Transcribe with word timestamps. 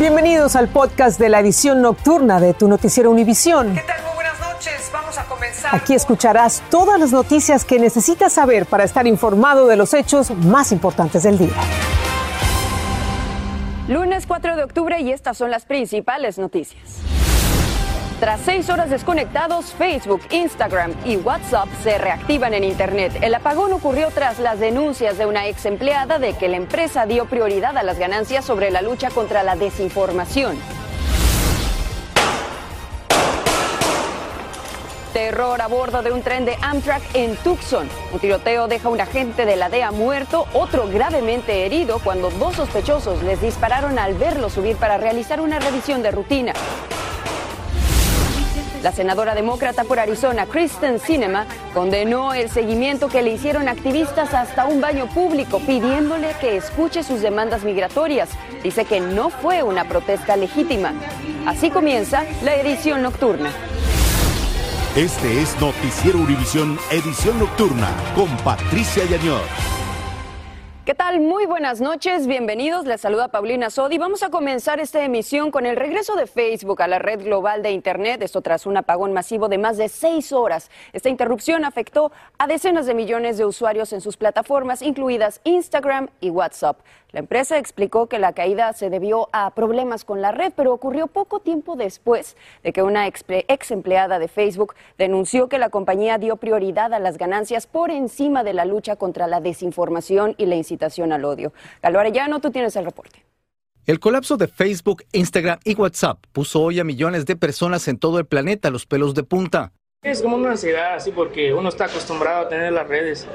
Bienvenidos 0.00 0.56
al 0.56 0.68
podcast 0.68 1.20
de 1.20 1.28
la 1.28 1.40
edición 1.40 1.82
nocturna 1.82 2.40
de 2.40 2.54
tu 2.54 2.68
noticiero 2.68 3.10
Univisión. 3.10 3.74
¿Qué 3.74 3.82
tal? 3.82 4.02
Muy 4.02 4.14
buenas 4.14 4.40
noches. 4.40 4.90
Vamos 4.90 5.18
a 5.18 5.24
comenzar. 5.26 5.74
Aquí 5.74 5.92
escucharás 5.92 6.62
todas 6.70 6.98
las 6.98 7.12
noticias 7.12 7.66
que 7.66 7.78
necesitas 7.78 8.32
saber 8.32 8.64
para 8.64 8.84
estar 8.84 9.06
informado 9.06 9.66
de 9.66 9.76
los 9.76 9.92
hechos 9.92 10.30
más 10.30 10.72
importantes 10.72 11.24
del 11.24 11.36
día. 11.36 11.52
Lunes 13.88 14.26
4 14.26 14.56
de 14.56 14.64
octubre 14.64 14.98
y 15.02 15.12
estas 15.12 15.36
son 15.36 15.50
las 15.50 15.66
principales 15.66 16.38
noticias. 16.38 16.80
Tras 18.20 18.42
seis 18.42 18.68
horas 18.68 18.90
desconectados, 18.90 19.72
Facebook, 19.72 20.20
Instagram 20.30 20.92
y 21.06 21.16
WhatsApp 21.16 21.68
se 21.82 21.96
reactivan 21.96 22.52
en 22.52 22.64
Internet. 22.64 23.16
El 23.22 23.34
apagón 23.34 23.72
ocurrió 23.72 24.10
tras 24.10 24.38
las 24.38 24.60
denuncias 24.60 25.16
de 25.16 25.24
una 25.24 25.46
ex 25.46 25.64
empleada 25.64 26.18
de 26.18 26.34
que 26.34 26.48
la 26.48 26.58
empresa 26.58 27.06
dio 27.06 27.24
prioridad 27.24 27.78
a 27.78 27.82
las 27.82 27.98
ganancias 27.98 28.44
sobre 28.44 28.70
la 28.70 28.82
lucha 28.82 29.08
contra 29.08 29.42
la 29.42 29.56
desinformación. 29.56 30.58
Terror 35.14 35.62
a 35.62 35.66
bordo 35.68 36.02
de 36.02 36.12
un 36.12 36.20
tren 36.20 36.44
de 36.44 36.58
Amtrak 36.60 37.02
en 37.14 37.36
Tucson. 37.36 37.88
Un 38.12 38.20
tiroteo 38.20 38.68
deja 38.68 38.88
a 38.88 38.90
un 38.90 39.00
agente 39.00 39.46
de 39.46 39.56
la 39.56 39.70
DEA 39.70 39.92
muerto, 39.92 40.46
otro 40.52 40.88
gravemente 40.88 41.64
herido 41.64 42.00
cuando 42.04 42.28
dos 42.32 42.56
sospechosos 42.56 43.22
les 43.22 43.40
dispararon 43.40 43.98
al 43.98 44.12
verlo 44.12 44.50
subir 44.50 44.76
para 44.76 44.98
realizar 44.98 45.40
una 45.40 45.58
revisión 45.58 46.02
de 46.02 46.10
rutina. 46.10 46.52
La 48.82 48.92
senadora 48.92 49.34
demócrata 49.34 49.84
por 49.84 49.98
Arizona, 49.98 50.46
Kristen 50.46 51.00
Sinema, 51.00 51.46
condenó 51.74 52.32
el 52.32 52.48
seguimiento 52.48 53.08
que 53.08 53.20
le 53.20 53.32
hicieron 53.32 53.68
activistas 53.68 54.32
hasta 54.32 54.64
un 54.64 54.80
baño 54.80 55.06
público 55.06 55.60
pidiéndole 55.60 56.34
que 56.40 56.56
escuche 56.56 57.02
sus 57.02 57.20
demandas 57.20 57.62
migratorias. 57.62 58.30
Dice 58.62 58.86
que 58.86 59.00
no 59.00 59.28
fue 59.28 59.62
una 59.62 59.84
protesta 59.84 60.34
legítima. 60.36 60.94
Así 61.46 61.70
comienza 61.70 62.24
la 62.42 62.54
edición 62.56 63.02
nocturna. 63.02 63.50
Este 64.96 65.40
es 65.40 65.60
Noticiero 65.60 66.18
Univisión 66.18 66.78
Edición 66.90 67.38
Nocturna 67.38 67.90
con 68.16 68.28
Patricia 68.38 69.04
Yañor. 69.04 69.79
¿Qué 70.86 70.94
tal? 70.94 71.20
Muy 71.20 71.44
buenas 71.44 71.82
noches, 71.82 72.26
bienvenidos. 72.26 72.86
Les 72.86 73.02
saluda 73.02 73.28
Paulina 73.28 73.68
Sodi. 73.68 73.98
Vamos 73.98 74.22
a 74.22 74.30
comenzar 74.30 74.80
esta 74.80 75.04
emisión 75.04 75.50
con 75.50 75.66
el 75.66 75.76
regreso 75.76 76.16
de 76.16 76.26
Facebook 76.26 76.80
a 76.80 76.88
la 76.88 76.98
red 76.98 77.22
global 77.22 77.62
de 77.62 77.70
Internet, 77.70 78.22
esto 78.22 78.40
tras 78.40 78.64
un 78.64 78.78
apagón 78.78 79.12
masivo 79.12 79.50
de 79.50 79.58
más 79.58 79.76
de 79.76 79.90
seis 79.90 80.32
horas. 80.32 80.70
Esta 80.94 81.10
interrupción 81.10 81.66
afectó 81.66 82.12
a 82.38 82.46
decenas 82.46 82.86
de 82.86 82.94
millones 82.94 83.36
de 83.36 83.44
usuarios 83.44 83.92
en 83.92 84.00
sus 84.00 84.16
plataformas, 84.16 84.80
incluidas 84.80 85.42
Instagram 85.44 86.08
y 86.18 86.30
WhatsApp. 86.30 86.78
La 87.12 87.18
empresa 87.18 87.58
explicó 87.58 88.06
que 88.06 88.20
la 88.20 88.32
caída 88.34 88.72
se 88.72 88.88
debió 88.88 89.28
a 89.32 89.50
problemas 89.50 90.04
con 90.04 90.22
la 90.22 90.30
red, 90.30 90.52
pero 90.54 90.72
ocurrió 90.72 91.08
poco 91.08 91.40
tiempo 91.40 91.74
después 91.74 92.36
de 92.62 92.72
que 92.72 92.84
una 92.84 93.08
ex 93.08 93.70
empleada 93.72 94.20
de 94.20 94.28
Facebook 94.28 94.76
denunció 94.96 95.48
que 95.48 95.58
la 95.58 95.70
compañía 95.70 96.18
dio 96.18 96.36
prioridad 96.36 96.94
a 96.94 97.00
las 97.00 97.18
ganancias 97.18 97.66
por 97.66 97.90
encima 97.90 98.44
de 98.44 98.52
la 98.52 98.64
lucha 98.64 98.94
contra 98.94 99.26
la 99.26 99.40
desinformación 99.40 100.36
y 100.38 100.46
la 100.46 100.54
incitación 100.70 101.12
al 101.12 101.24
odio. 101.24 101.52
Galo 101.82 102.00
Arellano, 102.00 102.40
tú 102.40 102.50
tienes 102.50 102.76
el 102.76 102.84
reporte. 102.84 103.24
El 103.86 103.98
colapso 103.98 104.36
de 104.36 104.46
Facebook, 104.46 105.04
Instagram 105.12 105.58
y 105.64 105.74
WhatsApp 105.74 106.18
puso 106.32 106.62
hoy 106.62 106.78
a 106.78 106.84
millones 106.84 107.26
de 107.26 107.34
personas 107.34 107.88
en 107.88 107.98
todo 107.98 108.18
el 108.18 108.26
planeta 108.26 108.70
los 108.70 108.86
pelos 108.86 109.14
de 109.14 109.24
punta. 109.24 109.72
Es 110.02 110.22
como 110.22 110.36
una 110.36 110.52
ansiedad, 110.52 110.94
así, 110.94 111.10
porque 111.10 111.52
uno 111.52 111.68
está 111.68 111.86
acostumbrado 111.86 112.46
a 112.46 112.48
tener 112.48 112.72
las 112.72 112.86
redes. 112.86 113.26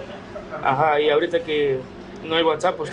Ajá, 0.64 1.00
y 1.02 1.10
ahorita 1.10 1.44
que 1.44 1.80
no 2.24 2.36
hay 2.36 2.44
WhatsApp, 2.44 2.78
pues 2.78 2.92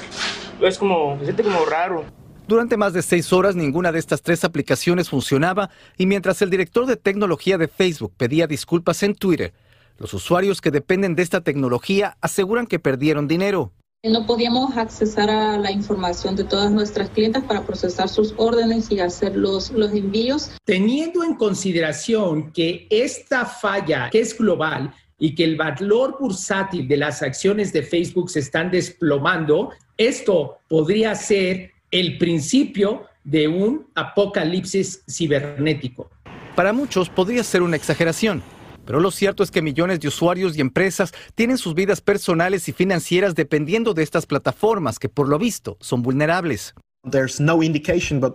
es 0.60 0.78
como, 0.78 1.16
se 1.18 1.24
siente 1.26 1.42
como 1.42 1.64
raro. 1.64 2.04
Durante 2.48 2.76
más 2.76 2.92
de 2.92 3.02
seis 3.02 3.32
horas 3.32 3.54
ninguna 3.54 3.92
de 3.92 3.98
estas 3.98 4.22
tres 4.22 4.44
aplicaciones 4.44 5.08
funcionaba 5.08 5.70
y 5.96 6.06
mientras 6.06 6.42
el 6.42 6.50
director 6.50 6.86
de 6.86 6.96
tecnología 6.96 7.56
de 7.56 7.68
Facebook 7.68 8.12
pedía 8.16 8.46
disculpas 8.46 9.02
en 9.04 9.14
Twitter, 9.14 9.54
los 9.98 10.12
usuarios 10.14 10.60
que 10.60 10.70
dependen 10.70 11.14
de 11.14 11.22
esta 11.22 11.42
tecnología 11.42 12.16
aseguran 12.20 12.66
que 12.66 12.78
perdieron 12.78 13.28
dinero. 13.28 13.72
No 14.04 14.26
podíamos 14.26 14.76
accesar 14.76 15.30
a 15.30 15.56
la 15.58 15.70
información 15.70 16.34
de 16.34 16.42
todas 16.42 16.72
nuestras 16.72 17.08
clientes 17.10 17.44
para 17.44 17.62
procesar 17.62 18.08
sus 18.08 18.34
órdenes 18.36 18.90
y 18.90 18.98
hacer 18.98 19.36
los, 19.36 19.70
los 19.70 19.92
envíos. 19.92 20.50
Teniendo 20.64 21.22
en 21.22 21.36
consideración 21.36 22.50
que 22.50 22.88
esta 22.90 23.46
falla, 23.46 24.10
que 24.10 24.18
es 24.18 24.36
global, 24.36 24.92
y 25.20 25.36
que 25.36 25.44
el 25.44 25.54
valor 25.54 26.16
bursátil 26.18 26.88
de 26.88 26.96
las 26.96 27.22
acciones 27.22 27.72
de 27.72 27.84
Facebook 27.84 28.28
se 28.28 28.40
están 28.40 28.72
desplomando, 28.72 29.70
esto 29.96 30.58
podría 30.66 31.14
ser 31.14 31.70
el 31.92 32.19
principio 32.19 33.04
de 33.22 33.46
un 33.46 33.86
apocalipsis 33.94 35.04
cibernético. 35.08 36.10
Para 36.56 36.72
muchos 36.72 37.08
podría 37.08 37.44
ser 37.44 37.62
una 37.62 37.76
exageración, 37.76 38.42
pero 38.84 39.00
lo 39.00 39.10
cierto 39.10 39.43
es 39.43 39.50
que 39.50 39.62
millones 39.62 40.00
de 40.00 40.09
usuarios 40.09 40.56
y 40.56 40.60
empresas 40.60 41.12
tienen 41.34 41.59
sus 41.59 41.75
vidas 41.75 42.00
personales 42.00 42.69
y 42.69 42.72
financieras 42.72 43.34
dependiendo 43.34 43.94
de 43.94 44.03
estas 44.03 44.26
plataformas 44.26 44.98
que 44.98 45.09
por 45.09 45.28
lo 45.28 45.38
visto 45.38 45.76
son 45.81 46.03
vulnerables. 46.03 46.75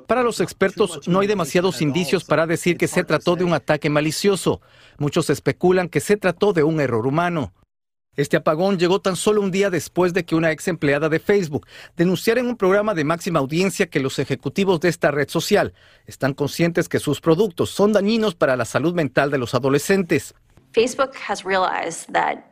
Para 0.07 0.23
los 0.23 0.41
expertos 0.41 1.07
no 1.07 1.21
hay 1.21 1.27
demasiados 1.27 1.81
indicios 1.81 2.25
para 2.25 2.45
decir 2.45 2.77
que 2.77 2.89
se 2.89 3.05
trató 3.05 3.37
de 3.37 3.45
un 3.45 3.53
ataque 3.53 3.89
malicioso. 3.89 4.61
Muchos 4.97 5.29
especulan 5.29 5.87
que 5.87 6.01
se 6.01 6.17
trató 6.17 6.51
de 6.51 6.63
un 6.63 6.81
error 6.81 7.07
humano. 7.07 7.53
Este 8.17 8.35
apagón 8.35 8.79
llegó 8.79 8.99
tan 8.99 9.15
solo 9.15 9.41
un 9.41 9.51
día 9.51 9.69
después 9.69 10.11
de 10.11 10.25
que 10.25 10.33
una 10.33 10.51
ex 10.51 10.67
empleada 10.67 11.07
de 11.07 11.19
Facebook 11.19 11.67
denunciara 11.95 12.41
en 12.41 12.47
un 12.47 12.57
programa 12.57 12.95
de 12.95 13.03
máxima 13.03 13.39
audiencia 13.39 13.91
que 13.91 13.99
los 13.99 14.17
ejecutivos 14.17 14.79
de 14.79 14.89
esta 14.89 15.11
red 15.11 15.29
social 15.29 15.73
están 16.07 16.33
conscientes 16.33 16.89
que 16.89 16.97
sus 16.99 17.21
productos 17.21 17.69
son 17.69 17.93
dañinos 17.93 18.33
para 18.33 18.57
la 18.57 18.65
salud 18.65 18.95
mental 18.95 19.29
de 19.29 19.37
los 19.37 19.53
adolescentes. 19.53 20.33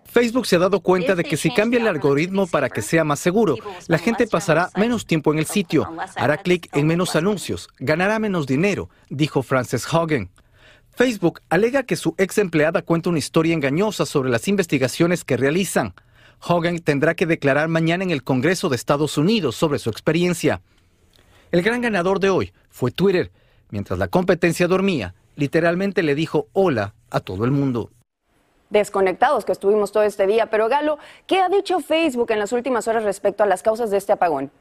Facebook 0.06 0.46
se 0.46 0.56
ha 0.56 0.60
dado 0.60 0.80
cuenta 0.82 1.16
de 1.16 1.24
que 1.24 1.36
si 1.36 1.52
cambia 1.52 1.80
el 1.80 1.88
algoritmo 1.88 2.46
para 2.46 2.70
que 2.70 2.84
sea 2.84 3.04
más 3.04 3.20
seguro, 3.20 3.56
la 3.88 3.98
gente 3.98 4.28
pasará 4.28 4.70
menos 4.78 5.06
tiempo 5.08 5.34
en 5.34 5.40
el 5.40 5.46
sitio, 5.48 5.92
hará 6.16 6.38
clic 6.38 6.70
en 6.76 6.86
menos 6.86 7.16
anuncios, 7.16 7.70
ganará 7.80 8.20
menos 8.20 8.46
dinero, 8.46 8.90
dijo 9.10 9.42
Frances 9.42 9.92
Hogan. 9.92 10.30
Facebook 10.96 11.42
alega 11.50 11.84
que 11.84 11.98
su 11.98 12.16
ex 12.18 12.38
empleada 12.38 12.82
cuenta 12.82 13.10
una 13.10 13.20
historia 13.20 13.54
engañosa 13.54 14.06
sobre 14.06 14.30
las 14.30 14.48
investigaciones 14.48 15.26
que 15.26 15.36
realizan. 15.36 15.94
Hogan 16.48 16.80
tendrá 16.80 17.16
que 17.16 17.26
declarar 17.26 17.68
mañana 17.68 18.06
en 18.06 18.12
el 18.12 18.24
Congreso 18.24 18.70
de 18.70 18.78
Estados 18.78 19.18
Unidos 19.18 19.58
sobre 19.58 19.78
su 19.78 19.90
experiencia. 19.90 20.62
El 21.52 21.64
gran 21.64 21.82
ganador 21.82 22.22
de 22.22 22.30
hoy 22.30 22.54
fue 22.70 22.92
Twitter. 22.92 23.30
Mientras 23.72 24.00
la 24.00 24.08
competencia 24.08 24.70
dormía, 24.70 25.16
literalmente 25.36 26.02
le 26.02 26.16
dijo 26.16 26.48
hola 26.54 26.96
a 27.10 27.20
todo 27.20 27.44
el 27.44 27.52
mundo 27.52 27.92
desconectados 28.72 29.46
que 29.46 29.52
estuvimos 29.52 29.92
todo 29.92 30.04
este 30.04 30.28
día. 30.28 30.48
Pero 30.48 30.68
Galo, 30.68 30.98
¿qué 31.28 31.40
ha 31.40 31.48
dicho 31.48 31.80
Facebook 31.80 32.32
en 32.32 32.40
las 32.40 32.52
últimas 32.52 32.88
horas 32.88 33.04
respecto 33.04 33.44
a 33.44 33.46
las 33.46 33.64
causas 33.64 33.90
de 33.90 33.98
este 33.98 34.12
apagón? 34.12 34.52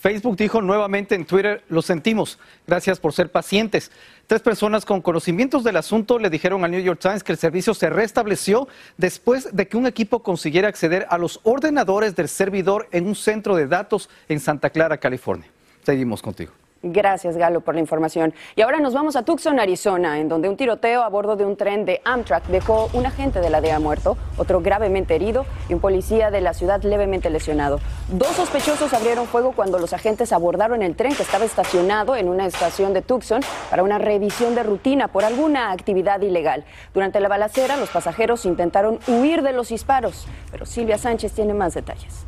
Facebook 0.00 0.36
dijo 0.36 0.62
nuevamente 0.62 1.16
en 1.16 1.24
Twitter, 1.24 1.64
lo 1.68 1.82
sentimos, 1.82 2.38
gracias 2.68 3.00
por 3.00 3.12
ser 3.12 3.32
pacientes. 3.32 3.90
Tres 4.28 4.40
personas 4.42 4.84
con 4.84 5.00
conocimientos 5.00 5.64
del 5.64 5.76
asunto 5.76 6.20
le 6.20 6.30
dijeron 6.30 6.64
al 6.64 6.70
New 6.70 6.80
York 6.80 7.00
Times 7.00 7.24
que 7.24 7.32
el 7.32 7.38
servicio 7.38 7.74
se 7.74 7.90
restableció 7.90 8.68
después 8.96 9.48
de 9.56 9.66
que 9.66 9.76
un 9.76 9.88
equipo 9.88 10.22
consiguiera 10.22 10.68
acceder 10.68 11.06
a 11.10 11.18
los 11.18 11.40
ordenadores 11.42 12.14
del 12.14 12.28
servidor 12.28 12.88
en 12.92 13.08
un 13.08 13.16
centro 13.16 13.56
de 13.56 13.66
datos 13.66 14.08
en 14.28 14.38
Santa 14.38 14.70
Clara, 14.70 14.98
California. 14.98 15.48
Seguimos 15.82 16.22
contigo. 16.22 16.52
Gracias, 16.82 17.36
Galo, 17.36 17.60
por 17.60 17.74
la 17.74 17.80
información. 17.80 18.32
Y 18.54 18.62
ahora 18.62 18.78
nos 18.78 18.94
vamos 18.94 19.16
a 19.16 19.24
Tucson, 19.24 19.58
Arizona, 19.58 20.20
en 20.20 20.28
donde 20.28 20.48
un 20.48 20.56
tiroteo 20.56 21.02
a 21.02 21.08
bordo 21.08 21.34
de 21.34 21.44
un 21.44 21.56
tren 21.56 21.84
de 21.84 22.00
Amtrak 22.04 22.46
dejó 22.46 22.88
un 22.92 23.04
agente 23.04 23.40
de 23.40 23.50
la 23.50 23.60
DEA 23.60 23.80
muerto, 23.80 24.16
otro 24.36 24.60
gravemente 24.60 25.16
herido 25.16 25.44
y 25.68 25.74
un 25.74 25.80
policía 25.80 26.30
de 26.30 26.40
la 26.40 26.54
ciudad 26.54 26.80
levemente 26.84 27.30
lesionado. 27.30 27.80
Dos 28.06 28.28
sospechosos 28.28 28.94
abrieron 28.94 29.26
fuego 29.26 29.50
cuando 29.52 29.80
los 29.80 29.92
agentes 29.92 30.32
abordaron 30.32 30.82
el 30.82 30.94
tren 30.94 31.16
que 31.16 31.24
estaba 31.24 31.44
estacionado 31.44 32.14
en 32.14 32.28
una 32.28 32.46
estación 32.46 32.94
de 32.94 33.02
Tucson 33.02 33.40
para 33.70 33.82
una 33.82 33.98
revisión 33.98 34.54
de 34.54 34.62
rutina 34.62 35.08
por 35.08 35.24
alguna 35.24 35.72
actividad 35.72 36.20
ilegal. 36.20 36.64
Durante 36.94 37.18
la 37.18 37.26
balacera, 37.26 37.76
los 37.76 37.90
pasajeros 37.90 38.46
intentaron 38.46 39.00
huir 39.08 39.42
de 39.42 39.52
los 39.52 39.70
disparos, 39.70 40.28
pero 40.52 40.64
Silvia 40.64 40.96
Sánchez 40.96 41.32
tiene 41.32 41.54
más 41.54 41.74
detalles. 41.74 42.24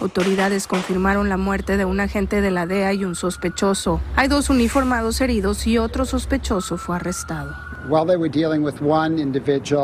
Autoridades 0.00 0.66
confirmaron 0.66 1.28
la 1.28 1.36
muerte 1.36 1.76
de 1.76 1.84
un 1.84 2.00
agente 2.00 2.40
de 2.40 2.50
la 2.50 2.66
DEA 2.66 2.92
y 2.92 3.04
un 3.04 3.14
sospechoso. 3.14 4.00
Hay 4.14 4.28
dos 4.28 4.50
uniformados 4.50 5.20
heridos 5.20 5.66
y 5.66 5.78
otro 5.78 6.04
sospechoso 6.04 6.76
fue 6.76 6.96
arrestado. 6.96 7.56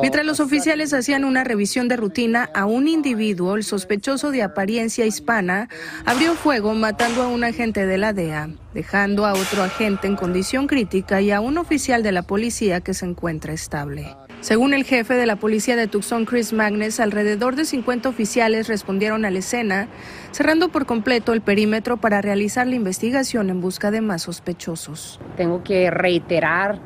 Mientras 0.00 0.26
los 0.26 0.41
oficiales 0.41 0.93
hacían 0.93 1.25
una 1.25 1.44
revisión 1.44 1.88
de 1.88 1.97
rutina 1.97 2.50
a 2.53 2.67
un 2.67 2.88
individuo, 2.88 3.55
el 3.55 3.62
sospechoso 3.62 4.32
de 4.32 4.43
apariencia 4.43 5.06
hispana 5.06 5.69
abrió 6.05 6.35
fuego 6.35 6.75
matando 6.75 7.23
a 7.23 7.29
un 7.29 7.44
agente 7.44 7.87
de 7.87 7.99
la 7.99 8.12
DEA, 8.12 8.50
dejando 8.75 9.25
a 9.25 9.35
otro 9.35 9.62
agente 9.62 10.09
en 10.09 10.17
condición 10.17 10.67
crítica 10.67 11.20
y 11.20 11.31
a 11.31 11.41
un 11.41 11.59
oficial 11.59 12.03
de 12.03 12.12
la 12.12 12.23
policía 12.23 12.81
que 12.81 12.93
se 12.93 13.06
encuentra 13.06 13.53
estable. 13.53 14.17
Según 14.43 14.75
el 14.75 14.83
jefe 14.83 15.15
de 15.15 15.25
la 15.25 15.37
policía 15.37 15.77
de 15.77 15.87
Tucson, 15.87 16.25
Chris 16.25 16.53
Magnes, 16.53 16.99
alrededor 16.99 17.55
de 17.55 17.65
50 17.65 18.09
oficiales 18.09 18.67
respondieron 18.67 19.25
a 19.25 19.31
la 19.31 19.39
escena, 19.39 19.87
cerrando 20.33 20.69
por 20.69 20.85
completo 20.85 21.33
el 21.33 21.43
perímetro 21.43 21.99
para 21.99 22.21
realizar 22.21 22.67
la 22.67 22.75
investigación 22.75 23.50
en 23.50 23.61
busca 23.61 23.93
de 23.93 24.00
más 24.00 24.23
sospechosos. 24.23 25.21
Tengo 25.37 25.62
que 25.62 25.93
reiterar 25.93 26.81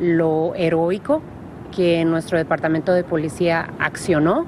lo 0.00 0.54
heroico 0.54 1.22
que 1.76 2.02
nuestro 2.06 2.38
departamento 2.38 2.94
de 2.94 3.04
policía 3.04 3.68
accionó 3.78 4.46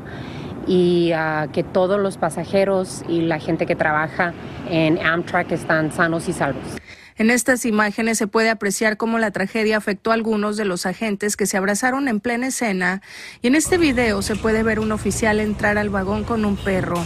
y 0.67 1.13
uh, 1.13 1.51
que 1.53 1.65
todos 1.65 2.01
los 2.01 2.17
pasajeros 2.17 3.05
y 3.07 3.21
la 3.21 3.41
gente 3.41 3.67
que 3.67 3.77
trabaja 3.77 4.33
en 4.71 5.05
Amtrak 5.05 5.53
están 5.53 5.93
sanos 5.93 6.31
y 6.31 6.33
salvos. 6.33 6.79
En 7.17 7.31
estas 7.31 7.65
imágenes 7.65 8.19
se 8.19 8.27
puede 8.27 8.51
apreciar 8.51 8.97
cómo 8.97 9.21
la 9.21 9.31
tragedia 9.31 9.77
afectó 9.77 10.11
a 10.11 10.15
algunos 10.15 10.57
de 10.57 10.65
los 10.65 10.85
agentes 10.85 11.37
que 11.37 11.47
se 11.47 11.57
abrazaron 11.57 12.09
en 12.09 12.19
plena 12.19 12.49
escena 12.49 13.03
y 13.41 13.47
en 13.47 13.55
este 13.55 13.79
video 13.79 14.21
se 14.21 14.35
puede 14.35 14.65
ver 14.65 14.81
un 14.81 14.91
oficial 14.91 15.39
entrar 15.39 15.79
al 15.79 15.91
vagón 15.91 16.25
con 16.25 16.45
un 16.45 16.57
perro. 16.57 16.97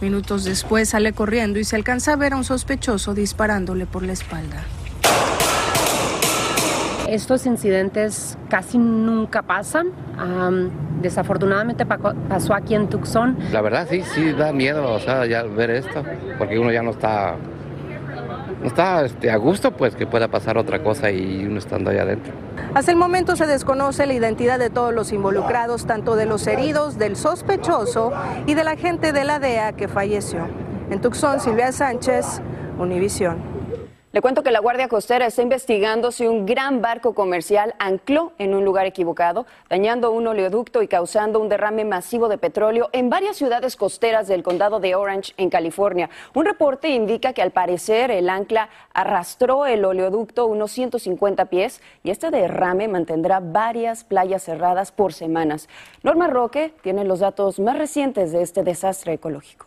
Minutos 0.00 0.42
después 0.42 0.88
sale 0.88 1.12
corriendo 1.12 1.60
y 1.60 1.64
se 1.64 1.76
alcanza 1.76 2.14
a 2.14 2.16
ver 2.16 2.32
a 2.32 2.36
un 2.36 2.42
sospechoso 2.42 3.14
disparándole 3.14 3.86
por 3.86 4.02
la 4.02 4.14
espalda. 4.14 4.64
Estos 7.08 7.46
incidentes 7.46 8.36
casi 8.50 8.76
nunca 8.76 9.42
pasan. 9.42 9.92
desafortunadamente 11.00 11.86
pasó 11.86 12.54
aquí 12.54 12.74
en 12.74 12.88
Tucson. 12.88 13.38
La 13.52 13.60
verdad 13.60 13.86
sí, 13.88 14.02
sí 14.14 14.32
da 14.32 14.52
miedo, 14.52 14.94
o 14.94 14.98
sea, 14.98 15.24
ya 15.26 15.44
ver 15.44 15.70
esto, 15.70 16.02
porque 16.38 16.58
uno 16.58 16.72
ya 16.72 16.82
no 16.82 16.90
está 16.90 17.36
está 18.64 19.04
este, 19.04 19.30
a 19.30 19.36
gusto, 19.36 19.72
pues 19.72 19.94
que 19.94 20.06
pueda 20.06 20.28
pasar 20.28 20.58
otra 20.58 20.82
cosa 20.82 21.10
y 21.10 21.44
uno 21.44 21.58
estando 21.58 21.90
ahí 21.90 21.98
adentro. 21.98 22.32
Hasta 22.74 22.90
el 22.90 22.96
momento 22.96 23.36
se 23.36 23.46
desconoce 23.46 24.06
la 24.06 24.14
identidad 24.14 24.58
de 24.58 24.70
todos 24.70 24.92
los 24.92 25.12
involucrados, 25.12 25.86
tanto 25.86 26.16
de 26.16 26.26
los 26.26 26.46
heridos, 26.46 26.98
del 26.98 27.16
sospechoso 27.16 28.12
y 28.46 28.54
de 28.54 28.64
la 28.64 28.76
gente 28.76 29.12
de 29.12 29.24
la 29.24 29.38
DEA 29.38 29.72
que 29.72 29.88
falleció. 29.88 30.46
En 30.90 31.00
Tucson, 31.00 31.40
Silvia 31.40 31.72
Sánchez, 31.72 32.40
Univisión. 32.78 33.53
Le 34.14 34.20
cuento 34.20 34.44
que 34.44 34.52
la 34.52 34.60
Guardia 34.60 34.86
Costera 34.86 35.26
está 35.26 35.42
investigando 35.42 36.12
si 36.12 36.28
un 36.28 36.46
gran 36.46 36.80
barco 36.80 37.14
comercial 37.14 37.74
ancló 37.80 38.30
en 38.38 38.54
un 38.54 38.64
lugar 38.64 38.86
equivocado, 38.86 39.44
dañando 39.68 40.12
un 40.12 40.24
oleoducto 40.28 40.82
y 40.82 40.86
causando 40.86 41.40
un 41.40 41.48
derrame 41.48 41.84
masivo 41.84 42.28
de 42.28 42.38
petróleo 42.38 42.90
en 42.92 43.10
varias 43.10 43.36
ciudades 43.36 43.74
costeras 43.74 44.28
del 44.28 44.44
condado 44.44 44.78
de 44.78 44.94
Orange, 44.94 45.32
en 45.36 45.50
California. 45.50 46.10
Un 46.32 46.44
reporte 46.44 46.90
indica 46.90 47.32
que 47.32 47.42
al 47.42 47.50
parecer 47.50 48.12
el 48.12 48.30
ancla 48.30 48.68
arrastró 48.92 49.66
el 49.66 49.84
oleoducto 49.84 50.46
unos 50.46 50.70
150 50.70 51.46
pies 51.46 51.82
y 52.04 52.10
este 52.10 52.30
derrame 52.30 52.86
mantendrá 52.86 53.40
varias 53.40 54.04
playas 54.04 54.44
cerradas 54.44 54.92
por 54.92 55.12
semanas. 55.12 55.68
Norma 56.04 56.28
Roque 56.28 56.72
tiene 56.82 57.02
los 57.02 57.18
datos 57.18 57.58
más 57.58 57.76
recientes 57.76 58.30
de 58.30 58.42
este 58.42 58.62
desastre 58.62 59.14
ecológico. 59.14 59.66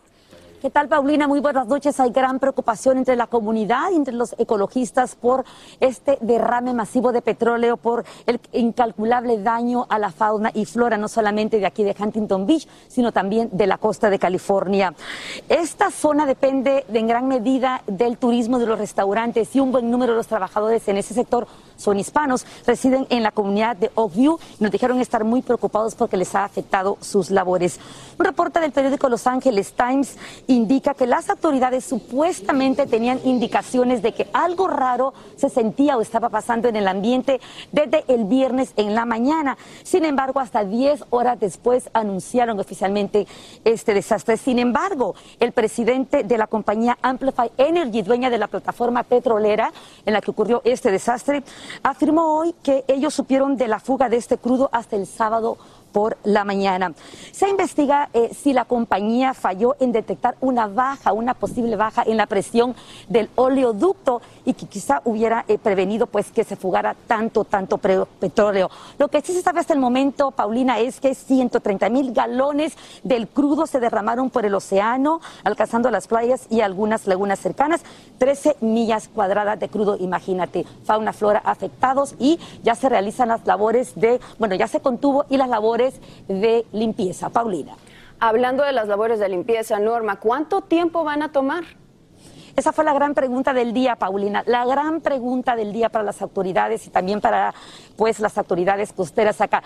¿Qué 0.60 0.70
tal, 0.70 0.88
Paulina? 0.88 1.28
Muy 1.28 1.38
buenas 1.38 1.68
noches. 1.68 2.00
Hay 2.00 2.10
gran 2.10 2.40
preocupación 2.40 2.98
entre 2.98 3.14
la 3.14 3.28
comunidad 3.28 3.92
y 3.92 3.94
entre 3.94 4.12
los 4.12 4.34
ecologistas 4.38 5.14
por 5.14 5.44
este 5.78 6.18
derrame 6.20 6.74
masivo 6.74 7.12
de 7.12 7.22
petróleo, 7.22 7.76
por 7.76 8.04
el 8.26 8.40
incalculable 8.50 9.40
daño 9.40 9.86
a 9.88 10.00
la 10.00 10.10
fauna 10.10 10.50
y 10.52 10.64
flora, 10.64 10.96
no 10.96 11.06
solamente 11.06 11.60
de 11.60 11.66
aquí 11.66 11.84
de 11.84 11.94
Huntington 11.96 12.44
Beach, 12.44 12.66
sino 12.88 13.12
también 13.12 13.50
de 13.52 13.68
la 13.68 13.78
costa 13.78 14.10
de 14.10 14.18
California. 14.18 14.94
Esta 15.48 15.92
zona 15.92 16.26
depende 16.26 16.84
en 16.92 17.06
gran 17.06 17.28
medida 17.28 17.82
del 17.86 18.18
turismo 18.18 18.58
de 18.58 18.66
los 18.66 18.80
restaurantes 18.80 19.54
y 19.54 19.60
un 19.60 19.70
buen 19.70 19.88
número 19.88 20.14
de 20.14 20.16
los 20.16 20.26
trabajadores 20.26 20.88
en 20.88 20.96
ese 20.96 21.14
sector 21.14 21.46
son 21.78 21.98
hispanos, 21.98 22.44
residen 22.66 23.06
en 23.08 23.22
la 23.22 23.30
comunidad 23.30 23.76
de 23.76 23.90
Oakview 23.94 24.38
y 24.60 24.62
nos 24.62 24.70
dijeron 24.70 25.00
estar 25.00 25.24
muy 25.24 25.40
preocupados 25.40 25.94
porque 25.94 26.18
les 26.18 26.34
ha 26.34 26.44
afectado 26.44 26.98
sus 27.00 27.30
labores. 27.30 27.80
Un 28.18 28.26
reporte 28.26 28.60
del 28.60 28.72
periódico 28.72 29.08
Los 29.08 29.26
Angeles 29.26 29.72
Times 29.72 30.16
indica 30.48 30.92
que 30.92 31.06
las 31.06 31.30
autoridades 31.30 31.84
supuestamente 31.84 32.86
tenían 32.86 33.20
indicaciones 33.24 34.02
de 34.02 34.12
que 34.12 34.28
algo 34.32 34.66
raro 34.66 35.14
se 35.36 35.48
sentía 35.48 35.96
o 35.96 36.02
estaba 36.02 36.28
pasando 36.28 36.68
en 36.68 36.76
el 36.76 36.88
ambiente 36.88 37.40
desde 37.72 38.04
el 38.08 38.24
viernes 38.24 38.72
en 38.76 38.94
la 38.94 39.04
mañana. 39.04 39.56
Sin 39.84 40.04
embargo, 40.04 40.40
hasta 40.40 40.64
10 40.64 41.04
horas 41.10 41.38
después 41.38 41.88
anunciaron 41.92 42.58
oficialmente 42.58 43.26
este 43.64 43.94
desastre. 43.94 44.36
Sin 44.36 44.58
embargo, 44.58 45.14
el 45.38 45.52
presidente 45.52 46.24
de 46.24 46.38
la 46.38 46.48
compañía 46.48 46.98
Amplify 47.02 47.50
Energy, 47.56 48.02
dueña 48.02 48.30
de 48.30 48.38
la 48.38 48.48
plataforma 48.48 49.04
petrolera 49.04 49.72
en 50.04 50.12
la 50.12 50.20
que 50.20 50.30
ocurrió 50.32 50.60
este 50.64 50.90
desastre, 50.90 51.44
afirmó 51.82 52.38
hoy 52.38 52.54
que 52.62 52.84
ellos 52.88 53.14
supieron 53.14 53.56
de 53.56 53.68
la 53.68 53.80
fuga 53.80 54.08
de 54.08 54.16
este 54.16 54.38
crudo 54.38 54.68
hasta 54.72 54.96
el 54.96 55.06
sábado 55.06 55.58
por 55.92 56.18
la 56.24 56.44
mañana. 56.44 56.92
Se 57.32 57.48
investiga 57.48 58.10
eh, 58.12 58.30
si 58.34 58.52
la 58.52 58.64
compañía 58.64 59.34
falló 59.34 59.76
en 59.80 59.92
detectar 59.92 60.36
una 60.40 60.66
baja, 60.66 61.12
una 61.12 61.34
posible 61.34 61.76
baja 61.76 62.02
en 62.06 62.16
la 62.16 62.26
presión 62.26 62.74
del 63.08 63.30
oleoducto 63.34 64.20
y 64.48 64.54
que 64.54 64.64
quizá 64.64 65.02
hubiera 65.04 65.44
eh, 65.46 65.58
prevenido 65.58 66.06
pues 66.06 66.32
que 66.32 66.42
se 66.42 66.56
fugara 66.56 66.96
tanto, 67.06 67.44
tanto 67.44 67.76
petróleo. 67.76 68.70
Lo 68.98 69.08
que 69.08 69.20
sí 69.20 69.34
se 69.34 69.42
sabe 69.42 69.60
hasta 69.60 69.74
el 69.74 69.78
momento, 69.78 70.30
Paulina, 70.30 70.78
es 70.78 71.00
que 71.00 71.14
130 71.14 71.90
mil 71.90 72.14
galones 72.14 72.74
del 73.02 73.28
crudo 73.28 73.66
se 73.66 73.78
derramaron 73.78 74.30
por 74.30 74.46
el 74.46 74.54
océano, 74.54 75.20
alcanzando 75.44 75.90
las 75.90 76.08
playas 76.08 76.46
y 76.48 76.62
algunas 76.62 77.06
lagunas 77.06 77.40
cercanas. 77.40 77.82
13 78.16 78.56
millas 78.62 79.08
cuadradas 79.08 79.60
de 79.60 79.68
crudo, 79.68 79.98
imagínate, 80.00 80.64
fauna, 80.82 81.12
flora 81.12 81.42
afectados 81.44 82.14
y 82.18 82.40
ya 82.62 82.74
se 82.74 82.88
realizan 82.88 83.28
las 83.28 83.46
labores 83.46 83.92
de, 83.96 84.18
bueno, 84.38 84.54
ya 84.54 84.66
se 84.66 84.80
contuvo 84.80 85.26
y 85.28 85.36
las 85.36 85.50
labores 85.50 86.00
de 86.26 86.64
limpieza. 86.72 87.28
Paulina. 87.28 87.74
Hablando 88.18 88.64
de 88.64 88.72
las 88.72 88.88
labores 88.88 89.18
de 89.18 89.28
limpieza, 89.28 89.78
Norma, 89.78 90.16
¿cuánto 90.16 90.62
tiempo 90.62 91.04
van 91.04 91.22
a 91.22 91.32
tomar? 91.32 91.64
Esa 92.58 92.72
fue 92.72 92.82
la 92.82 92.92
gran 92.92 93.14
pregunta 93.14 93.54
del 93.54 93.72
día, 93.72 93.94
Paulina. 93.94 94.42
La 94.44 94.66
gran 94.66 95.00
pregunta 95.00 95.54
del 95.54 95.72
día 95.72 95.90
para 95.90 96.02
las 96.02 96.20
autoridades 96.22 96.84
y 96.88 96.90
también 96.90 97.20
para 97.20 97.54
pues 97.94 98.18
las 98.18 98.36
autoridades 98.36 98.92
costeras 98.92 99.40
acá. 99.40 99.62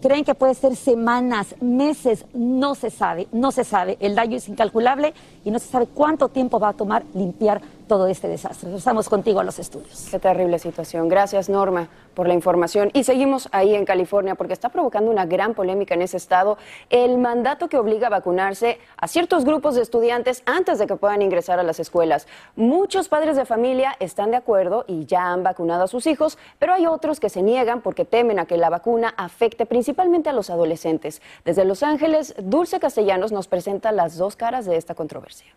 Creen 0.00 0.24
que 0.24 0.36
puede 0.36 0.54
ser 0.54 0.76
semanas, 0.76 1.56
meses, 1.60 2.24
no 2.32 2.76
se 2.76 2.90
sabe, 2.90 3.26
no 3.32 3.50
se 3.50 3.64
sabe. 3.64 3.96
El 3.98 4.14
daño 4.14 4.36
es 4.36 4.48
incalculable 4.48 5.14
y 5.44 5.50
no 5.50 5.58
se 5.58 5.66
sabe 5.66 5.88
cuánto 5.88 6.28
tiempo 6.28 6.60
va 6.60 6.68
a 6.68 6.72
tomar 6.74 7.02
limpiar 7.12 7.60
todo 7.86 8.06
este 8.06 8.28
desastre. 8.28 8.74
Estamos 8.74 9.08
contigo 9.08 9.40
a 9.40 9.44
los 9.44 9.58
estudios. 9.58 10.08
Qué 10.10 10.18
terrible 10.18 10.58
situación. 10.58 11.08
Gracias, 11.08 11.48
Norma, 11.48 11.88
por 12.14 12.28
la 12.28 12.34
información. 12.34 12.90
Y 12.94 13.04
seguimos 13.04 13.48
ahí 13.52 13.74
en 13.74 13.84
California 13.84 14.34
porque 14.34 14.52
está 14.52 14.68
provocando 14.68 15.10
una 15.10 15.26
gran 15.26 15.54
polémica 15.54 15.94
en 15.94 16.02
ese 16.02 16.16
estado 16.16 16.58
el 16.90 17.18
mandato 17.18 17.68
que 17.68 17.78
obliga 17.78 18.08
a 18.08 18.10
vacunarse 18.10 18.78
a 18.96 19.08
ciertos 19.08 19.44
grupos 19.44 19.74
de 19.74 19.82
estudiantes 19.82 20.42
antes 20.46 20.78
de 20.78 20.86
que 20.86 20.96
puedan 20.96 21.22
ingresar 21.22 21.58
a 21.58 21.62
las 21.62 21.80
escuelas. 21.80 22.26
Muchos 22.56 23.08
padres 23.08 23.36
de 23.36 23.44
familia 23.44 23.94
están 24.00 24.30
de 24.30 24.36
acuerdo 24.36 24.84
y 24.86 25.06
ya 25.06 25.32
han 25.32 25.42
vacunado 25.42 25.84
a 25.84 25.88
sus 25.88 26.06
hijos, 26.06 26.38
pero 26.58 26.74
hay 26.74 26.86
otros 26.86 27.20
que 27.20 27.28
se 27.28 27.42
niegan 27.42 27.80
porque 27.80 28.04
temen 28.04 28.38
a 28.38 28.46
que 28.46 28.56
la 28.56 28.70
vacuna 28.70 29.14
afecte 29.16 29.66
principalmente 29.66 30.30
a 30.30 30.32
los 30.32 30.50
adolescentes. 30.50 31.22
Desde 31.44 31.64
Los 31.64 31.82
Ángeles, 31.82 32.34
Dulce 32.38 32.80
Castellanos 32.80 33.32
nos 33.32 33.48
presenta 33.48 33.92
las 33.92 34.16
dos 34.16 34.36
caras 34.36 34.66
de 34.66 34.76
esta 34.76 34.94
controversia. 34.94 35.54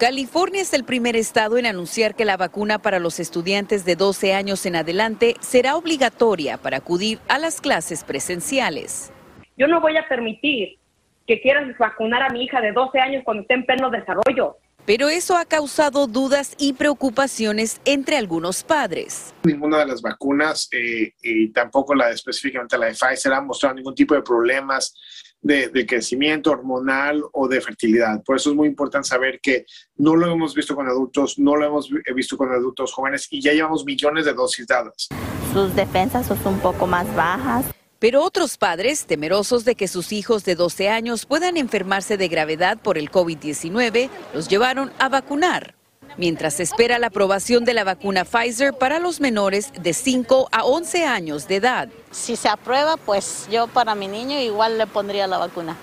California 0.00 0.62
es 0.62 0.72
el 0.72 0.84
primer 0.84 1.14
estado 1.14 1.58
en 1.58 1.66
anunciar 1.66 2.14
que 2.14 2.24
la 2.24 2.38
vacuna 2.38 2.78
para 2.78 2.98
los 2.98 3.20
estudiantes 3.20 3.84
de 3.84 3.96
12 3.96 4.32
años 4.32 4.64
en 4.64 4.76
adelante 4.76 5.34
será 5.40 5.76
obligatoria 5.76 6.56
para 6.56 6.78
acudir 6.78 7.18
a 7.28 7.38
las 7.38 7.60
clases 7.60 8.02
presenciales. 8.02 9.12
Yo 9.58 9.66
no 9.66 9.78
voy 9.82 9.98
a 9.98 10.08
permitir 10.08 10.78
que 11.26 11.42
quieran 11.42 11.76
vacunar 11.78 12.22
a 12.22 12.30
mi 12.30 12.44
hija 12.44 12.62
de 12.62 12.72
12 12.72 12.98
años 12.98 13.22
cuando 13.26 13.42
esté 13.42 13.52
en 13.52 13.66
pleno 13.66 13.90
desarrollo. 13.90 14.56
Pero 14.86 15.10
eso 15.10 15.36
ha 15.36 15.44
causado 15.44 16.06
dudas 16.06 16.56
y 16.58 16.72
preocupaciones 16.72 17.82
entre 17.84 18.16
algunos 18.16 18.64
padres. 18.64 19.34
Ninguna 19.44 19.80
de 19.80 19.86
las 19.86 20.00
vacunas, 20.00 20.70
eh, 20.72 21.12
y 21.20 21.52
tampoco 21.52 21.94
la 21.94 22.10
específicamente 22.10 22.78
la 22.78 22.86
de 22.86 22.94
Pfizer, 22.94 23.34
ha 23.34 23.42
mostrado 23.42 23.74
ningún 23.74 23.94
tipo 23.94 24.14
de 24.14 24.22
problemas 24.22 24.94
de, 25.42 25.86
crecimiento 25.86 26.50
hormonal 26.50 27.22
o 27.32 27.48
de 27.48 27.60
fertilidad. 27.60 28.22
Por 28.22 28.36
eso 28.36 28.50
es 28.50 28.56
muy 28.56 28.68
importante 28.68 29.08
saber 29.08 29.40
que 29.40 29.64
no 29.96 30.16
lo 30.16 30.30
hemos 30.30 30.54
visto 30.54 30.74
con 30.74 30.86
adultos, 30.86 31.38
no 31.38 31.56
lo 31.56 31.66
hemos 31.66 31.90
visto 32.14 32.36
con 32.36 32.52
adultos 32.52 32.92
jóvenes 32.92 33.26
y 33.30 33.40
ya 33.40 33.52
llevamos 33.52 33.84
millones 33.84 34.24
de 34.24 34.34
dosis 34.34 34.66
dadas. 34.66 35.08
Sus 35.52 35.74
defensas 35.74 36.26
son 36.26 36.54
un 36.54 36.60
poco 36.60 36.86
más 36.86 37.14
bajas. 37.14 37.66
Pero 37.98 38.22
otros 38.24 38.56
padres, 38.56 39.04
temerosos 39.04 39.66
de 39.66 39.74
que 39.74 39.86
sus 39.86 40.12
hijos 40.12 40.44
de 40.44 40.54
12 40.54 40.88
años 40.88 41.26
puedan 41.26 41.58
enfermarse 41.58 42.16
de 42.16 42.28
gravedad 42.28 42.78
por 42.80 42.96
el 42.96 43.10
COVID-19, 43.10 44.08
los 44.32 44.48
llevaron 44.48 44.90
a 44.98 45.10
vacunar 45.10 45.74
mientras 46.16 46.54
se 46.54 46.62
espera 46.62 46.98
la 46.98 47.08
aprobación 47.08 47.64
de 47.64 47.74
la 47.74 47.84
vacuna 47.84 48.24
Pfizer 48.24 48.72
para 48.74 48.98
los 48.98 49.20
menores 49.20 49.72
de 49.80 49.92
5 49.92 50.48
a 50.52 50.64
11 50.64 51.04
años 51.04 51.48
de 51.48 51.56
edad. 51.56 51.88
Si 52.10 52.36
se 52.36 52.48
aprueba, 52.48 52.96
pues 52.96 53.48
yo 53.50 53.66
para 53.68 53.94
mi 53.94 54.08
niño 54.08 54.38
igual 54.38 54.78
le 54.78 54.86
pondría 54.86 55.26
la 55.26 55.38
vacuna. 55.38 55.76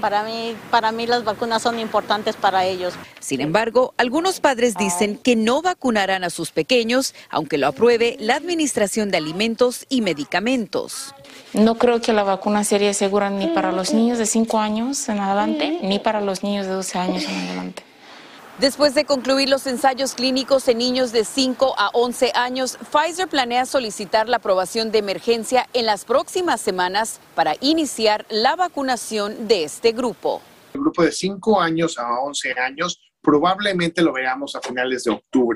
Para 0.00 0.24
mí, 0.24 0.56
para 0.70 0.90
mí 0.90 1.06
las 1.06 1.22
vacunas 1.22 1.62
son 1.62 1.78
importantes 1.78 2.34
para 2.34 2.64
ellos. 2.64 2.94
Sin 3.20 3.40
embargo, 3.40 3.92
algunos 3.98 4.40
padres 4.40 4.74
dicen 4.76 5.18
que 5.18 5.36
no 5.36 5.60
vacunarán 5.60 6.24
a 6.24 6.30
sus 6.30 6.50
pequeños, 6.50 7.14
aunque 7.28 7.58
lo 7.58 7.66
apruebe 7.66 8.16
la 8.18 8.36
Administración 8.36 9.10
de 9.10 9.18
Alimentos 9.18 9.86
y 9.88 10.00
Medicamentos. 10.00 11.14
No 11.52 11.76
creo 11.76 12.00
que 12.00 12.12
la 12.12 12.22
vacuna 12.22 12.64
sería 12.64 12.94
segura 12.94 13.28
ni 13.28 13.48
para 13.48 13.70
los 13.70 13.92
niños 13.92 14.18
de 14.18 14.26
5 14.26 14.58
años 14.58 15.08
en 15.08 15.20
adelante, 15.20 15.78
ni 15.82 15.98
para 15.98 16.20
los 16.20 16.42
niños 16.42 16.66
de 16.66 16.72
12 16.72 16.98
años 16.98 17.24
en 17.24 17.36
adelante. 17.36 17.82
Después 18.58 18.94
de 18.94 19.06
concluir 19.06 19.48
los 19.48 19.66
ensayos 19.66 20.14
clínicos 20.14 20.68
en 20.68 20.78
niños 20.78 21.10
de 21.10 21.24
5 21.24 21.74
a 21.78 21.88
11 21.94 22.32
años, 22.34 22.78
Pfizer 22.92 23.26
planea 23.26 23.64
solicitar 23.64 24.28
la 24.28 24.36
aprobación 24.36 24.92
de 24.92 24.98
emergencia 24.98 25.68
en 25.72 25.86
las 25.86 26.04
próximas 26.04 26.60
semanas 26.60 27.18
para 27.34 27.54
iniciar 27.60 28.26
la 28.28 28.54
vacunación 28.54 29.48
de 29.48 29.64
este 29.64 29.92
grupo. 29.92 30.42
El 30.74 30.82
grupo 30.82 31.02
de 31.02 31.12
5 31.12 31.60
años 31.60 31.98
a 31.98 32.20
11 32.20 32.52
años 32.60 33.00
probablemente 33.22 34.02
lo 34.02 34.12
veamos 34.12 34.54
a 34.54 34.60
finales 34.60 35.04
de 35.04 35.12
octubre. 35.12 35.51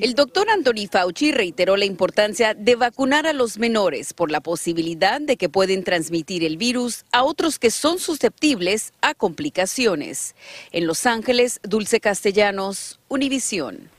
El 0.00 0.14
doctor 0.14 0.50
Anthony 0.50 0.88
Fauci 0.90 1.32
reiteró 1.32 1.76
la 1.76 1.84
importancia 1.84 2.54
de 2.54 2.74
vacunar 2.74 3.26
a 3.26 3.32
los 3.32 3.58
menores 3.58 4.12
por 4.12 4.30
la 4.30 4.40
posibilidad 4.40 5.20
de 5.20 5.36
que 5.36 5.48
pueden 5.48 5.84
transmitir 5.84 6.44
el 6.44 6.56
virus 6.56 7.04
a 7.12 7.24
otros 7.24 7.58
que 7.58 7.70
son 7.70 7.98
susceptibles 7.98 8.92
a 9.00 9.14
complicaciones. 9.14 10.34
En 10.72 10.86
Los 10.86 11.06
Ángeles, 11.06 11.60
Dulce 11.62 12.00
Castellanos, 12.00 13.00
Univisión. 13.08 13.90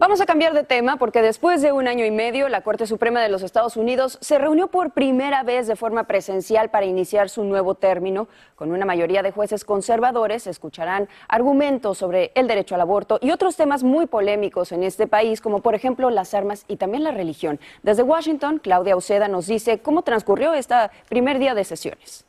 Vamos 0.00 0.20
a 0.20 0.26
cambiar 0.26 0.54
de 0.54 0.62
tema 0.62 0.96
porque 0.96 1.22
después 1.22 1.60
de 1.60 1.72
un 1.72 1.88
año 1.88 2.06
y 2.06 2.12
medio, 2.12 2.48
la 2.48 2.60
Corte 2.60 2.86
Suprema 2.86 3.20
de 3.20 3.28
los 3.28 3.42
Estados 3.42 3.76
Unidos 3.76 4.16
se 4.20 4.38
reunió 4.38 4.68
por 4.68 4.92
primera 4.92 5.42
vez 5.42 5.66
de 5.66 5.74
forma 5.74 6.04
presencial 6.04 6.70
para 6.70 6.86
iniciar 6.86 7.28
su 7.28 7.42
nuevo 7.42 7.74
término. 7.74 8.28
Con 8.54 8.70
una 8.70 8.86
mayoría 8.86 9.24
de 9.24 9.32
jueces 9.32 9.64
conservadores, 9.64 10.46
escucharán 10.46 11.08
argumentos 11.26 11.98
sobre 11.98 12.30
el 12.36 12.46
derecho 12.46 12.76
al 12.76 12.82
aborto 12.82 13.18
y 13.20 13.32
otros 13.32 13.56
temas 13.56 13.82
muy 13.82 14.06
polémicos 14.06 14.70
en 14.70 14.84
este 14.84 15.08
país, 15.08 15.40
como 15.40 15.62
por 15.62 15.74
ejemplo 15.74 16.10
las 16.10 16.32
armas 16.32 16.64
y 16.68 16.76
también 16.76 17.02
la 17.02 17.10
religión. 17.10 17.58
Desde 17.82 18.04
Washington, 18.04 18.60
Claudia 18.60 18.96
Uceda 18.96 19.26
nos 19.26 19.48
dice 19.48 19.80
cómo 19.80 20.02
transcurrió 20.02 20.54
este 20.54 20.76
primer 21.08 21.40
día 21.40 21.56
de 21.56 21.64
sesiones. 21.64 22.24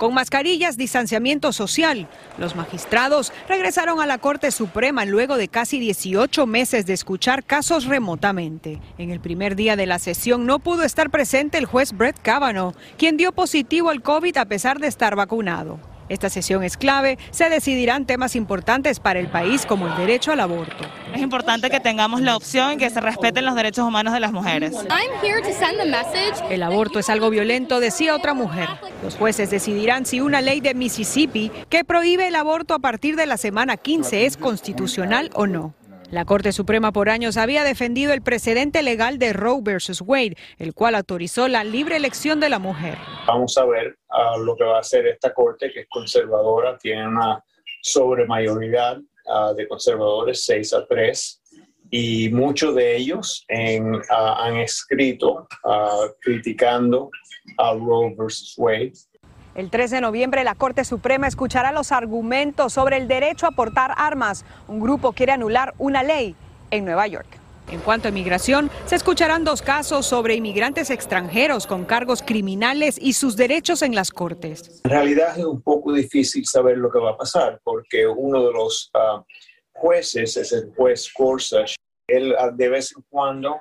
Con 0.00 0.14
mascarillas, 0.14 0.78
distanciamiento 0.78 1.52
social, 1.52 2.08
los 2.38 2.56
magistrados 2.56 3.34
regresaron 3.46 4.00
a 4.00 4.06
la 4.06 4.16
Corte 4.16 4.50
Suprema 4.50 5.04
luego 5.04 5.36
de 5.36 5.48
casi 5.48 5.78
18 5.78 6.46
meses 6.46 6.86
de 6.86 6.94
escuchar 6.94 7.44
casos 7.44 7.84
remotamente. 7.84 8.80
En 8.96 9.10
el 9.10 9.20
primer 9.20 9.56
día 9.56 9.76
de 9.76 9.84
la 9.84 9.98
sesión 9.98 10.46
no 10.46 10.58
pudo 10.58 10.84
estar 10.84 11.10
presente 11.10 11.58
el 11.58 11.66
juez 11.66 11.92
Brett 11.92 12.18
Kavanaugh, 12.18 12.72
quien 12.96 13.18
dio 13.18 13.32
positivo 13.32 13.90
al 13.90 14.00
COVID 14.00 14.38
a 14.38 14.46
pesar 14.46 14.78
de 14.78 14.86
estar 14.86 15.16
vacunado. 15.16 15.89
Esta 16.10 16.28
sesión 16.28 16.64
es 16.64 16.76
clave, 16.76 17.18
se 17.30 17.48
decidirán 17.48 18.04
temas 18.04 18.34
importantes 18.34 18.98
para 18.98 19.20
el 19.20 19.28
país 19.28 19.64
como 19.64 19.86
el 19.86 19.96
derecho 19.96 20.32
al 20.32 20.40
aborto. 20.40 20.84
Es 21.14 21.22
importante 21.22 21.70
que 21.70 21.78
tengamos 21.78 22.20
la 22.20 22.36
opción 22.36 22.72
y 22.72 22.76
que 22.78 22.90
se 22.90 23.00
respeten 23.00 23.44
los 23.44 23.54
derechos 23.54 23.86
humanos 23.86 24.12
de 24.12 24.18
las 24.18 24.32
mujeres. 24.32 24.74
El 26.50 26.62
aborto 26.64 26.98
es 26.98 27.08
algo 27.08 27.30
violento, 27.30 27.78
decía 27.78 28.16
otra 28.16 28.34
mujer. 28.34 28.68
Los 29.04 29.14
jueces 29.14 29.50
decidirán 29.50 30.04
si 30.04 30.20
una 30.20 30.40
ley 30.40 30.60
de 30.60 30.74
Mississippi 30.74 31.52
que 31.68 31.84
prohíbe 31.84 32.26
el 32.26 32.34
aborto 32.34 32.74
a 32.74 32.80
partir 32.80 33.14
de 33.14 33.26
la 33.26 33.36
semana 33.36 33.76
15 33.76 34.26
es 34.26 34.36
constitucional 34.36 35.30
o 35.34 35.46
no. 35.46 35.74
La 36.10 36.24
Corte 36.24 36.50
Suprema 36.50 36.90
por 36.90 37.08
años 37.08 37.36
había 37.36 37.62
defendido 37.62 38.12
el 38.12 38.20
precedente 38.20 38.82
legal 38.82 39.20
de 39.20 39.32
Roe 39.32 39.60
versus 39.62 40.00
Wade, 40.00 40.36
el 40.58 40.74
cual 40.74 40.96
autorizó 40.96 41.46
la 41.46 41.62
libre 41.62 41.94
elección 41.94 42.40
de 42.40 42.50
la 42.50 42.58
mujer. 42.58 42.98
Vamos 43.28 43.56
a 43.56 43.64
ver 43.64 43.96
ah, 44.08 44.36
lo 44.36 44.56
que 44.56 44.64
va 44.64 44.78
a 44.78 44.80
hacer 44.80 45.06
esta 45.06 45.32
Corte, 45.32 45.70
que 45.72 45.80
es 45.80 45.86
conservadora, 45.88 46.76
tiene 46.78 47.06
una 47.06 47.44
sobremayoría 47.82 48.94
uh, 48.94 49.54
de 49.54 49.68
conservadores, 49.68 50.44
6 50.46 50.74
a 50.74 50.86
3, 50.86 51.42
y 51.92 52.28
muchos 52.30 52.74
de 52.74 52.96
ellos 52.96 53.46
ah, 54.10 54.44
han 54.44 54.56
escrito 54.56 55.46
criticando 56.20 57.08
a 57.56 57.72
Roe 57.74 58.16
versus 58.18 58.54
Wade 58.58 58.94
el 59.54 59.70
3 59.70 59.90
de 59.90 60.00
noviembre 60.00 60.44
la 60.44 60.54
Corte 60.54 60.84
Suprema 60.84 61.26
escuchará 61.26 61.72
los 61.72 61.90
argumentos 61.90 62.72
sobre 62.72 62.96
el 62.96 63.08
derecho 63.08 63.46
a 63.46 63.50
portar 63.50 63.92
armas. 63.96 64.44
Un 64.68 64.80
grupo 64.80 65.12
quiere 65.12 65.32
anular 65.32 65.74
una 65.78 66.02
ley 66.02 66.36
en 66.70 66.84
Nueva 66.84 67.06
York. 67.08 67.26
En 67.70 67.80
cuanto 67.80 68.08
a 68.08 68.10
inmigración, 68.10 68.70
se 68.86 68.96
escucharán 68.96 69.44
dos 69.44 69.62
casos 69.62 70.06
sobre 70.06 70.34
inmigrantes 70.34 70.90
extranjeros 70.90 71.66
con 71.66 71.84
cargos 71.84 72.22
criminales 72.22 72.98
y 73.00 73.12
sus 73.12 73.36
derechos 73.36 73.82
en 73.82 73.94
las 73.94 74.10
cortes. 74.10 74.80
En 74.84 74.90
realidad 74.90 75.38
es 75.38 75.44
un 75.44 75.62
poco 75.62 75.92
difícil 75.92 76.44
saber 76.46 76.78
lo 76.78 76.90
que 76.90 76.98
va 76.98 77.10
a 77.10 77.16
pasar 77.16 77.60
porque 77.62 78.06
uno 78.06 78.44
de 78.44 78.52
los 78.52 78.90
ah, 78.94 79.24
jueces 79.72 80.36
es 80.36 80.52
el 80.52 80.72
juez 80.74 81.12
Gorsuch. 81.16 81.74
Él 82.08 82.34
ah, 82.38 82.50
de 82.52 82.68
vez 82.68 82.92
en 82.96 83.04
cuando 83.08 83.60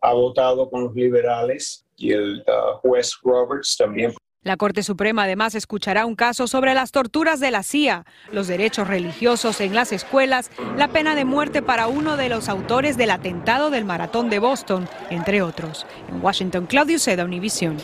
ha 0.00 0.12
votado 0.12 0.70
con 0.70 0.84
los 0.84 0.94
liberales 0.94 1.84
y 1.96 2.12
el 2.12 2.44
ah, 2.46 2.78
juez 2.80 3.12
Roberts 3.22 3.76
también 3.76 4.12
la 4.48 4.56
Corte 4.56 4.82
Suprema 4.82 5.24
además 5.24 5.54
escuchará 5.54 6.06
un 6.06 6.14
caso 6.14 6.46
sobre 6.46 6.72
las 6.72 6.90
torturas 6.90 7.38
de 7.38 7.50
la 7.50 7.62
CIA, 7.62 8.06
los 8.32 8.46
derechos 8.46 8.88
religiosos 8.88 9.60
en 9.60 9.74
las 9.74 9.92
escuelas, 9.92 10.50
la 10.76 10.88
pena 10.88 11.14
de 11.14 11.24
muerte 11.24 11.60
para 11.60 11.86
uno 11.86 12.16
de 12.16 12.28
los 12.28 12.48
autores 12.48 12.96
del 12.96 13.10
atentado 13.10 13.68
del 13.70 13.84
maratón 13.84 14.30
de 14.30 14.38
Boston, 14.38 14.88
entre 15.10 15.42
otros. 15.42 15.86
En 16.08 16.22
Washington, 16.22 16.66
Claudio 16.66 16.98
Seda, 16.98 17.24
Univision. 17.24 17.76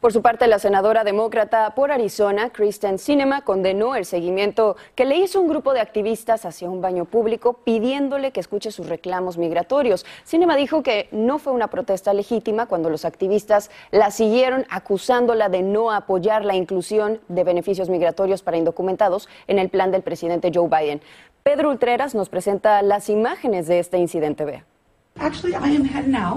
Por 0.00 0.12
su 0.12 0.20
parte, 0.20 0.46
la 0.46 0.58
senadora 0.58 1.04
demócrata 1.04 1.74
por 1.74 1.90
Arizona, 1.90 2.50
Kristen 2.50 2.98
Sinema, 2.98 3.40
condenó 3.40 3.96
el 3.96 4.04
seguimiento 4.04 4.76
que 4.94 5.06
le 5.06 5.16
hizo 5.16 5.40
un 5.40 5.48
grupo 5.48 5.72
de 5.72 5.80
activistas 5.80 6.44
hacia 6.44 6.68
un 6.68 6.82
baño 6.82 7.06
público 7.06 7.54
pidiéndole 7.64 8.30
que 8.30 8.40
escuche 8.40 8.70
sus 8.70 8.90
reclamos 8.90 9.38
migratorios. 9.38 10.04
Sinema 10.22 10.54
dijo 10.54 10.82
que 10.82 11.08
no 11.12 11.38
fue 11.38 11.54
una 11.54 11.68
protesta 11.68 12.12
legítima 12.12 12.66
cuando 12.66 12.90
los 12.90 13.06
activistas 13.06 13.70
la 13.90 14.10
siguieron 14.10 14.66
acusándola 14.68 15.48
de 15.48 15.62
no 15.62 15.90
apoyar 15.90 16.44
la 16.44 16.54
inclusión 16.54 17.20
de 17.28 17.44
beneficios 17.44 17.88
migratorios 17.88 18.42
para 18.42 18.58
indocumentados 18.58 19.30
en 19.46 19.58
el 19.58 19.70
plan 19.70 19.92
del 19.92 20.02
presidente 20.02 20.52
Joe 20.54 20.68
Biden. 20.68 21.00
Pedro 21.42 21.70
Ultreras 21.70 22.14
nos 22.14 22.28
presenta 22.28 22.82
las 22.82 23.08
imágenes 23.08 23.66
de 23.66 23.78
este 23.78 23.96
incidente. 23.96 24.44
Vea. 24.44 24.75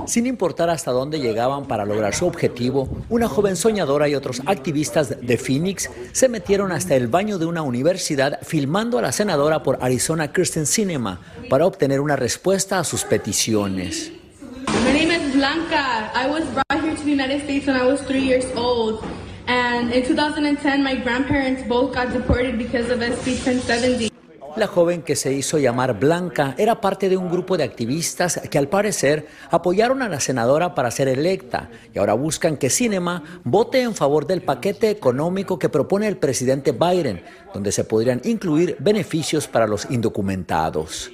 Sin 0.06 0.26
importar 0.26 0.70
hasta 0.70 0.92
dónde 0.92 1.20
llegaban 1.20 1.66
para 1.66 1.86
lograr 1.86 2.16
su 2.16 2.26
objetivo, 2.26 2.90
una 3.10 3.28
joven 3.28 3.56
soñadora 3.56 4.08
y 4.08 4.16
otros 4.16 4.42
activistas 4.46 5.10
de 5.22 5.38
Phoenix 5.38 5.90
se 6.12 6.30
metieron 6.30 6.72
hasta 6.72 6.96
el 6.96 7.08
baño 7.08 7.38
de 7.38 7.46
una 7.46 7.62
universidad 7.62 8.40
filmando 8.42 8.98
a 8.98 9.02
la 9.02 9.12
senadora 9.12 9.64
por 9.64 9.80
Arizona 9.82 10.32
Kristen 10.32 10.66
Cinema 10.66 11.20
para 11.50 11.66
obtener 11.66 12.00
una 12.00 12.16
respuesta 12.16 12.80
a 12.80 12.84
sus 12.84 13.04
peticiones. 13.04 14.12
My 14.86 14.94
name 14.94 15.12
is 15.12 15.34
Blanca. 15.34 16.12
I 16.16 16.28
was 16.28 16.44
brought 16.54 16.84
here 16.84 16.96
to 16.96 17.04
the 17.04 17.12
United 17.12 17.44
States 17.44 17.68
when 17.68 17.76
I 17.76 17.86
was 17.86 18.02
three 18.02 18.24
years 18.24 18.46
old. 18.56 19.04
And 19.48 19.92
in 19.92 20.06
2010, 20.06 20.84
my 20.84 20.96
grandparents 20.96 21.64
both 21.68 21.94
got 21.94 22.14
deported 22.14 22.58
because 22.58 22.90
of 22.92 23.00
SB 23.00 23.44
1070. 23.44 24.09
La 24.60 24.68
joven 24.68 25.04
que 25.04 25.16
se 25.16 25.32
hizo 25.32 25.58
llamar 25.58 25.98
Blanca 25.98 26.54
era 26.58 26.82
parte 26.82 27.08
de 27.08 27.16
un 27.16 27.32
grupo 27.32 27.56
de 27.56 27.64
activistas 27.64 28.42
que 28.52 28.58
al 28.58 28.68
parecer 28.68 29.26
apoyaron 29.52 30.02
a 30.02 30.10
la 30.10 30.20
senadora 30.20 30.76
para 30.76 30.92
ser 30.92 31.08
electa 31.08 31.70
y 31.96 31.98
ahora 31.98 32.14
buscan 32.14 32.58
que 32.58 32.70
Cinema 32.70 33.24
vote 33.46 33.80
en 33.80 33.96
favor 33.96 34.28
del 34.28 34.42
paquete 34.42 34.90
económico 34.90 35.58
que 35.58 35.70
propone 35.70 36.10
el 36.10 36.18
presidente 36.18 36.74
Biden, 36.74 37.24
donde 37.54 37.72
se 37.72 37.86
podrían 37.86 38.20
incluir 38.26 38.76
beneficios 38.80 39.48
para 39.48 39.66
los 39.66 39.90
indocumentados. 39.90 41.10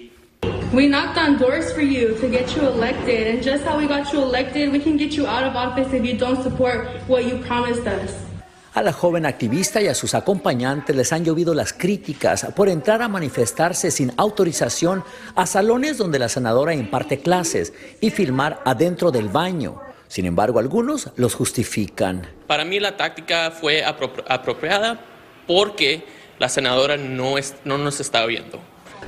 We 0.74 0.88
knocked 0.88 1.20
on 1.20 1.38
doors 1.38 1.72
for 1.72 1.84
you 1.84 2.16
to 2.20 2.28
get 2.28 2.48
you 2.56 2.68
elected, 2.68 3.28
and 3.28 3.44
just 3.44 3.64
how 3.64 3.78
we 3.78 3.86
got 3.86 4.12
you 4.12 4.24
elected, 4.24 4.72
we 4.72 4.80
can 4.80 4.98
get 4.98 5.12
you 5.12 5.28
out 5.28 5.44
of 5.44 5.56
office 5.56 5.94
if 5.94 6.04
you 6.04 6.18
don't 6.18 6.42
support 6.42 6.88
what 7.08 7.26
you 7.26 7.38
promised 7.48 7.86
us. 7.86 8.35
A 8.76 8.82
la 8.82 8.92
joven 8.92 9.26
activista 9.26 9.82
y 9.82 9.88
a 9.88 9.96
sus 9.96 10.16
acompañantes 10.16 10.94
les 10.94 11.14
han 11.14 11.24
llovido 11.24 11.54
las 11.54 11.72
críticas 11.72 12.46
por 12.58 12.68
entrar 12.68 13.02
a 13.02 13.08
manifestarse 13.08 13.90
sin 13.90 14.12
autorización 14.18 15.02
a 15.34 15.46
salones 15.46 15.98
donde 15.98 16.20
la 16.20 16.28
senadora 16.28 16.74
imparte 16.74 17.20
clases 17.22 17.72
y 18.02 18.10
filmar 18.10 18.62
adentro 18.66 19.12
del 19.12 19.30
baño. 19.30 19.80
Sin 20.10 20.26
embargo, 20.26 20.60
algunos 20.60 21.10
los 21.16 21.36
justifican. 21.36 22.28
Para 22.48 22.66
mí 22.66 22.82
la 22.82 22.98
táctica 22.98 23.50
fue 23.50 23.82
apropiada 23.86 25.00
porque 25.48 26.04
la 26.38 26.50
senadora 26.50 26.98
no, 26.98 27.36
no 27.64 27.78
nos 27.78 28.02
estaba 28.02 28.26
viendo. 28.26 28.60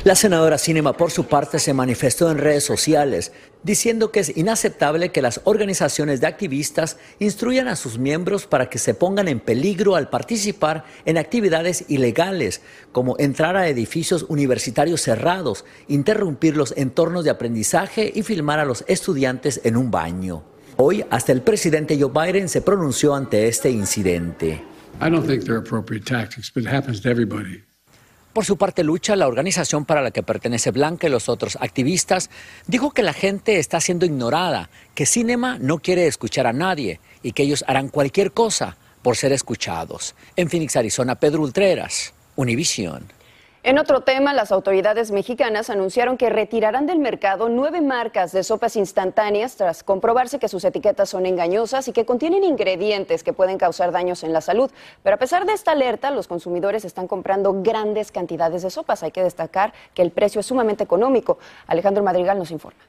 La 0.04 0.16
senadora 0.16 0.58
Cinema, 0.58 0.94
por 0.94 1.12
su 1.12 1.26
parte, 1.26 1.60
se 1.60 1.74
manifestó 1.74 2.32
en 2.32 2.38
redes 2.38 2.64
sociales 2.64 3.34
diciendo 3.64 4.12
que 4.12 4.22
es 4.22 4.38
inaceptable 4.38 5.10
que 5.10 5.22
las 5.22 5.42
organizaciones 5.44 6.22
de 6.22 6.28
activistas 6.28 6.98
instruyan 7.20 7.68
a 7.68 7.76
sus 7.76 7.98
miembros 7.98 8.46
para 8.46 8.70
que 8.70 8.78
se 8.78 8.94
pongan 8.94 9.28
en 9.28 9.42
peligro 9.42 9.96
al 9.96 10.10
participar 10.10 10.86
en 11.06 11.18
actividades 11.18 11.84
ilegales, 11.90 12.62
como 12.94 13.18
entrar 13.20 13.58
a 13.58 13.68
edificios 13.68 14.26
universitarios 14.30 15.02
cerrados, 15.02 15.66
interrumpir 15.90 16.56
los 16.56 16.74
entornos 16.78 17.26
de 17.26 17.32
aprendizaje 17.32 18.10
y 18.14 18.24
filmar 18.24 18.60
a 18.60 18.66
los 18.66 18.86
estudiantes 18.88 19.60
en 19.66 19.76
un 19.76 19.92
baño. 19.92 20.44
Hoy, 20.78 21.04
hasta 21.10 21.34
el 21.34 21.42
presidente 21.42 22.00
Joe 22.00 22.12
Biden 22.14 22.48
se 22.48 22.62
pronunció 22.62 23.16
ante 23.16 23.48
este 23.48 23.70
incidente. 23.70 24.64
I 25.02 25.10
don't 25.10 25.28
think 25.28 25.44
they're 25.44 25.60
appropriate 25.60 26.06
tactics, 26.06 26.50
but 26.54 26.64
it 26.64 26.70
happens 26.70 27.02
to 27.02 27.10
everybody. 27.10 27.64
Por 28.38 28.46
su 28.46 28.56
parte, 28.56 28.84
Lucha, 28.84 29.16
la 29.16 29.28
organización 29.28 29.84
para 29.84 30.04
la 30.04 30.12
que 30.12 30.22
pertenece 30.22 30.70
Blanca 30.70 31.08
y 31.08 31.10
los 31.10 31.28
otros 31.28 31.58
activistas, 31.60 32.30
dijo 32.68 32.92
que 32.92 33.02
la 33.02 33.14
gente 33.14 33.58
está 33.58 33.82
siendo 33.82 34.06
ignorada, 34.06 34.70
que 34.94 35.08
Cinema 35.08 35.58
no 35.60 35.80
quiere 35.80 36.06
escuchar 36.06 36.46
a 36.46 36.54
nadie 36.54 37.00
y 37.24 37.32
que 37.32 37.42
ellos 37.42 37.66
harán 37.68 37.90
cualquier 37.90 38.34
cosa 38.34 38.78
por 39.02 39.18
ser 39.18 39.32
escuchados. 39.32 40.14
En 40.36 40.52
Phoenix, 40.52 40.76
Arizona, 40.76 41.16
Pedro 41.16 41.42
Ultreras, 41.42 42.14
Univisión. 42.36 43.12
En 43.68 43.80
otro 43.80 44.00
tema, 44.00 44.34
las 44.34 44.54
autoridades 44.54 45.12
mexicanas 45.12 45.70
anunciaron 45.70 46.16
que 46.16 46.30
retirarán 46.30 46.86
del 46.86 47.00
mercado 47.00 47.50
nueve 47.50 47.82
marcas 47.82 48.32
de 48.32 48.42
sopas 48.46 48.78
instantáneas 48.78 49.58
tras 49.58 49.84
comprobarse 49.84 50.40
que 50.40 50.48
sus 50.48 50.64
etiquetas 50.64 51.10
son 51.10 51.26
engañosas 51.26 51.86
y 51.90 51.92
que 51.92 52.06
contienen 52.06 52.46
ingredientes 52.46 53.26
que 53.26 53.34
pueden 53.34 53.58
causar 53.58 53.92
daños 53.92 54.24
en 54.24 54.32
la 54.32 54.40
salud. 54.40 54.72
Pero 55.04 55.18
a 55.18 55.20
pesar 55.20 55.46
de 55.46 55.52
esta 55.52 55.74
alerta, 55.74 56.12
los 56.12 56.30
consumidores 56.30 56.86
están 56.86 57.08
comprando 57.10 57.62
grandes 57.62 58.14
cantidades 58.14 58.64
de 58.64 58.70
sopas. 58.70 59.04
Hay 59.04 59.12
que 59.12 59.22
destacar 59.22 59.74
que 59.94 60.02
el 60.02 60.12
precio 60.12 60.40
es 60.40 60.46
sumamente 60.46 60.86
económico. 60.86 61.38
Alejandro 61.68 62.02
Madrigal 62.04 62.38
nos 62.38 62.52
informa. 62.52 62.80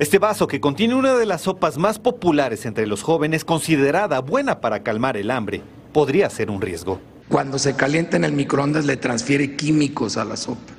Este 0.00 0.18
vaso, 0.18 0.48
que 0.48 0.60
contiene 0.60 0.96
una 0.96 1.14
de 1.14 1.26
las 1.26 1.42
sopas 1.42 1.78
más 1.78 2.00
populares 2.00 2.66
entre 2.66 2.88
los 2.88 3.04
jóvenes, 3.04 3.44
considerada 3.44 4.18
buena 4.18 4.60
para 4.60 4.82
calmar 4.82 5.16
el 5.16 5.30
hambre, 5.30 5.62
podría 5.92 6.28
ser 6.28 6.50
un 6.50 6.60
riesgo. 6.60 6.98
Cuando 7.34 7.58
se 7.58 7.74
calienta 7.74 8.16
en 8.16 8.22
el 8.22 8.30
microondas 8.30 8.84
le 8.84 8.96
transfiere 8.96 9.56
químicos 9.56 10.16
a 10.18 10.24
la 10.24 10.36
sopa, 10.36 10.72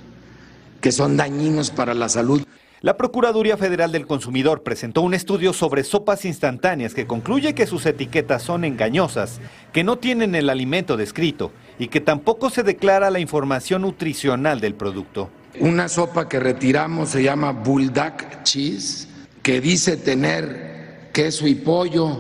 que 0.79 0.93
son 0.93 1.17
dañinos 1.17 1.69
para 1.69 1.93
la 1.93 2.07
salud. 2.07 2.45
La 2.79 2.95
Procuraduría 2.95 3.57
Federal 3.57 3.91
del 3.91 4.07
Consumidor 4.07 4.63
presentó 4.63 5.01
un 5.01 5.13
estudio 5.13 5.51
sobre 5.51 5.83
sopas 5.83 6.24
instantáneas 6.24 6.93
que 6.93 7.07
concluye 7.07 7.53
que 7.55 7.67
sus 7.67 7.85
etiquetas 7.85 8.41
son 8.41 8.63
engañosas, 8.63 9.41
que 9.74 9.83
no 9.83 9.97
tienen 9.97 10.33
el 10.33 10.50
alimento 10.50 10.95
descrito 10.95 11.51
y 11.77 11.89
que 11.89 12.00
tampoco 12.00 12.50
se 12.50 12.63
declara 12.63 13.12
la 13.12 13.19
información 13.19 13.81
nutricional 13.81 14.62
del 14.62 14.75
producto. 14.75 15.29
Una 15.59 15.89
sopa 15.89 16.29
que 16.29 16.39
retiramos 16.39 17.09
se 17.09 17.21
llama 17.21 17.51
Bulldog 17.51 18.43
Cheese, 18.43 19.09
que 19.41 19.59
dice 19.59 19.97
tener 19.97 21.09
queso 21.12 21.47
y 21.47 21.55
pollo 21.55 22.17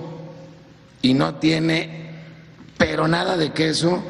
y 1.01 1.13
no 1.13 1.35
tiene 1.35 2.03
pero 2.77 3.07
nada 3.07 3.37
de 3.37 3.53
queso, 3.53 4.03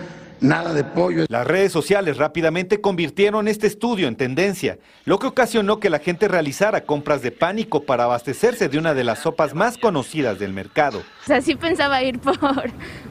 nada 0.46 0.74
de 0.74 0.84
pollo. 0.84 1.26
Las 1.28 1.48
redes 1.48 1.72
sociales 1.72 2.18
rápidamente 2.18 2.80
convirtieron 2.80 3.48
este 3.48 3.68
estudio 3.68 4.08
en 4.08 4.16
tendencia, 4.16 4.78
lo 5.04 5.20
que 5.20 5.28
ocasionó 5.28 5.80
que 5.80 5.90
la 5.90 6.00
gente 6.00 6.28
realizara 6.28 6.82
compras 6.82 7.22
de 7.22 7.32
pánico 7.32 7.84
para 7.84 8.06
abastecerse 8.06 8.70
de 8.70 8.78
una 8.78 8.94
de 8.94 9.04
las 9.04 9.20
sopas 9.20 9.54
más 9.54 9.78
conocidas 9.78 10.40
del 10.40 10.54
mercado. 10.54 11.00
O 11.00 11.26
sea, 11.26 11.42
sí 11.42 11.56
pensaba 11.56 12.02
ir 12.04 12.20
por 12.22 12.38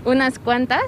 unas 0.04 0.38
cuantas. 0.38 0.84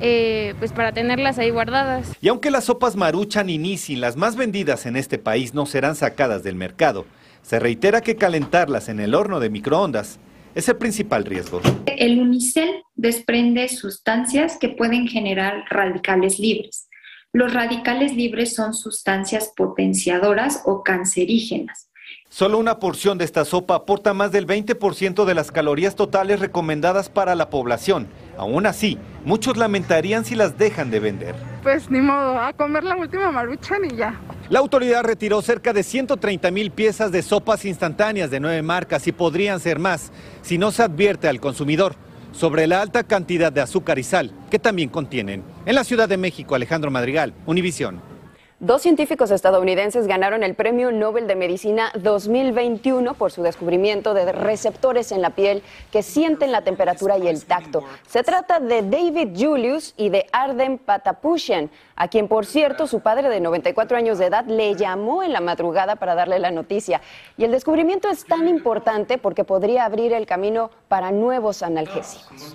Eh, 0.00 0.54
pues 0.58 0.72
para 0.72 0.90
tenerlas 0.90 1.38
ahí 1.38 1.50
guardadas. 1.50 2.12
Y 2.20 2.26
aunque 2.26 2.50
las 2.50 2.64
sopas 2.64 2.96
Maruchan 2.96 3.48
y 3.48 3.58
Nissin, 3.58 4.00
las 4.00 4.16
más 4.16 4.34
vendidas 4.34 4.86
en 4.86 4.96
este 4.96 5.18
país, 5.18 5.54
no 5.54 5.66
serán 5.66 5.94
sacadas 5.94 6.42
del 6.42 6.56
mercado, 6.56 7.06
se 7.42 7.60
reitera 7.60 8.00
que 8.00 8.16
calentarlas 8.16 8.88
en 8.88 8.98
el 8.98 9.14
horno 9.14 9.38
de 9.38 9.50
microondas 9.50 10.18
es 10.54 10.68
el 10.68 10.76
principal 10.76 11.24
riesgo. 11.24 11.60
El 11.86 12.20
unicel 12.20 12.82
desprende 12.94 13.68
sustancias 13.68 14.56
que 14.58 14.68
pueden 14.68 15.08
generar 15.08 15.64
radicales 15.70 16.38
libres. 16.38 16.88
Los 17.32 17.52
radicales 17.52 18.14
libres 18.14 18.54
son 18.54 18.74
sustancias 18.74 19.52
potenciadoras 19.56 20.62
o 20.66 20.84
cancerígenas. 20.84 21.88
Solo 22.28 22.58
una 22.58 22.78
porción 22.78 23.16
de 23.18 23.24
esta 23.24 23.44
sopa 23.44 23.76
aporta 23.76 24.12
más 24.12 24.32
del 24.32 24.46
20% 24.46 25.24
de 25.24 25.34
las 25.34 25.52
calorías 25.52 25.94
totales 25.94 26.40
recomendadas 26.40 27.08
para 27.08 27.34
la 27.34 27.48
población. 27.50 28.08
Aún 28.36 28.66
así, 28.66 28.98
muchos 29.24 29.56
lamentarían 29.56 30.24
si 30.24 30.34
las 30.34 30.58
dejan 30.58 30.90
de 30.90 31.00
vender. 31.00 31.34
Pues 31.62 31.90
ni 31.90 32.00
modo, 32.00 32.38
a 32.38 32.52
comer 32.52 32.84
la 32.84 32.96
última 32.96 33.30
maruchan 33.30 33.84
y 33.84 33.96
ya. 33.96 34.20
La 34.50 34.58
autoridad 34.58 35.04
retiró 35.04 35.40
cerca 35.40 35.72
de 35.72 35.82
130 35.82 36.50
mil 36.50 36.70
piezas 36.70 37.10
de 37.10 37.22
sopas 37.22 37.64
instantáneas 37.64 38.30
de 38.30 38.40
nueve 38.40 38.60
marcas 38.60 39.06
y 39.06 39.12
podrían 39.12 39.58
ser 39.58 39.78
más 39.78 40.12
si 40.42 40.58
no 40.58 40.70
se 40.70 40.82
advierte 40.82 41.28
al 41.28 41.40
consumidor 41.40 41.96
sobre 42.30 42.66
la 42.66 42.82
alta 42.82 43.04
cantidad 43.04 43.50
de 43.50 43.62
azúcar 43.62 43.98
y 43.98 44.02
sal 44.02 44.32
que 44.50 44.58
también 44.58 44.90
contienen. 44.90 45.42
En 45.64 45.74
la 45.74 45.82
Ciudad 45.82 46.10
de 46.10 46.18
México, 46.18 46.54
Alejandro 46.54 46.90
Madrigal, 46.90 47.32
Univisión. 47.46 48.13
Dos 48.60 48.82
científicos 48.82 49.32
estadounidenses 49.32 50.06
ganaron 50.06 50.44
el 50.44 50.54
Premio 50.54 50.92
Nobel 50.92 51.26
de 51.26 51.34
Medicina 51.34 51.90
2021 51.96 53.14
por 53.14 53.32
su 53.32 53.42
descubrimiento 53.42 54.14
de 54.14 54.30
receptores 54.30 55.10
en 55.10 55.22
la 55.22 55.30
piel 55.30 55.64
que 55.90 56.04
sienten 56.04 56.52
la 56.52 56.62
temperatura 56.62 57.18
y 57.18 57.26
el 57.26 57.44
tacto. 57.46 57.82
Se 58.06 58.22
trata 58.22 58.60
de 58.60 58.82
David 58.82 59.30
Julius 59.36 59.92
y 59.96 60.08
de 60.08 60.26
Arden 60.30 60.78
Patapushian, 60.78 61.68
a 61.96 62.06
quien, 62.06 62.28
por 62.28 62.46
cierto, 62.46 62.86
su 62.86 63.00
padre 63.00 63.28
de 63.28 63.40
94 63.40 63.96
años 63.96 64.18
de 64.18 64.26
edad 64.26 64.44
le 64.46 64.76
llamó 64.76 65.24
en 65.24 65.32
la 65.32 65.40
madrugada 65.40 65.96
para 65.96 66.14
darle 66.14 66.38
la 66.38 66.52
noticia. 66.52 67.00
Y 67.36 67.42
el 67.42 67.50
descubrimiento 67.50 68.08
es 68.08 68.24
tan 68.24 68.46
importante 68.46 69.18
porque 69.18 69.42
podría 69.42 69.84
abrir 69.84 70.12
el 70.12 70.26
camino 70.26 70.70
para 70.86 71.10
nuevos 71.10 71.64
analgésicos. 71.64 72.54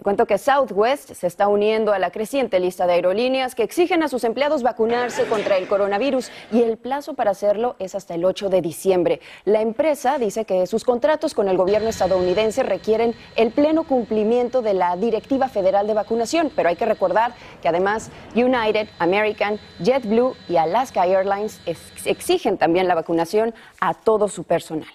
Le 0.00 0.04
cuento 0.04 0.24
que 0.24 0.38
Southwest 0.38 1.12
se 1.12 1.26
está 1.26 1.46
uniendo 1.48 1.92
a 1.92 1.98
la 1.98 2.10
creciente 2.10 2.58
lista 2.58 2.86
de 2.86 2.94
aerolíneas 2.94 3.54
que 3.54 3.62
exigen 3.62 4.02
a 4.02 4.08
sus 4.08 4.24
empleados 4.24 4.62
vacunarse 4.62 5.26
contra 5.26 5.58
el 5.58 5.68
coronavirus 5.68 6.30
y 6.50 6.62
el 6.62 6.78
plazo 6.78 7.12
para 7.12 7.32
hacerlo 7.32 7.76
es 7.78 7.94
hasta 7.94 8.14
el 8.14 8.24
8 8.24 8.48
de 8.48 8.62
diciembre. 8.62 9.20
La 9.44 9.60
empresa 9.60 10.16
dice 10.16 10.46
que 10.46 10.66
sus 10.66 10.84
contratos 10.84 11.34
con 11.34 11.50
el 11.50 11.58
gobierno 11.58 11.90
estadounidense 11.90 12.62
requieren 12.62 13.14
el 13.36 13.50
pleno 13.50 13.84
cumplimiento 13.84 14.62
de 14.62 14.72
la 14.72 14.96
Directiva 14.96 15.50
Federal 15.50 15.86
de 15.86 15.92
Vacunación, 15.92 16.50
pero 16.56 16.70
hay 16.70 16.76
que 16.76 16.86
recordar 16.86 17.34
que 17.60 17.68
además 17.68 18.10
United, 18.34 18.88
American, 18.98 19.60
JetBlue 19.80 20.34
y 20.48 20.56
Alaska 20.56 21.04
Airlines 21.04 21.60
exigen 22.06 22.56
también 22.56 22.88
la 22.88 22.94
vacunación 22.94 23.52
a 23.80 23.92
todo 23.92 24.28
su 24.28 24.44
personal. 24.44 24.88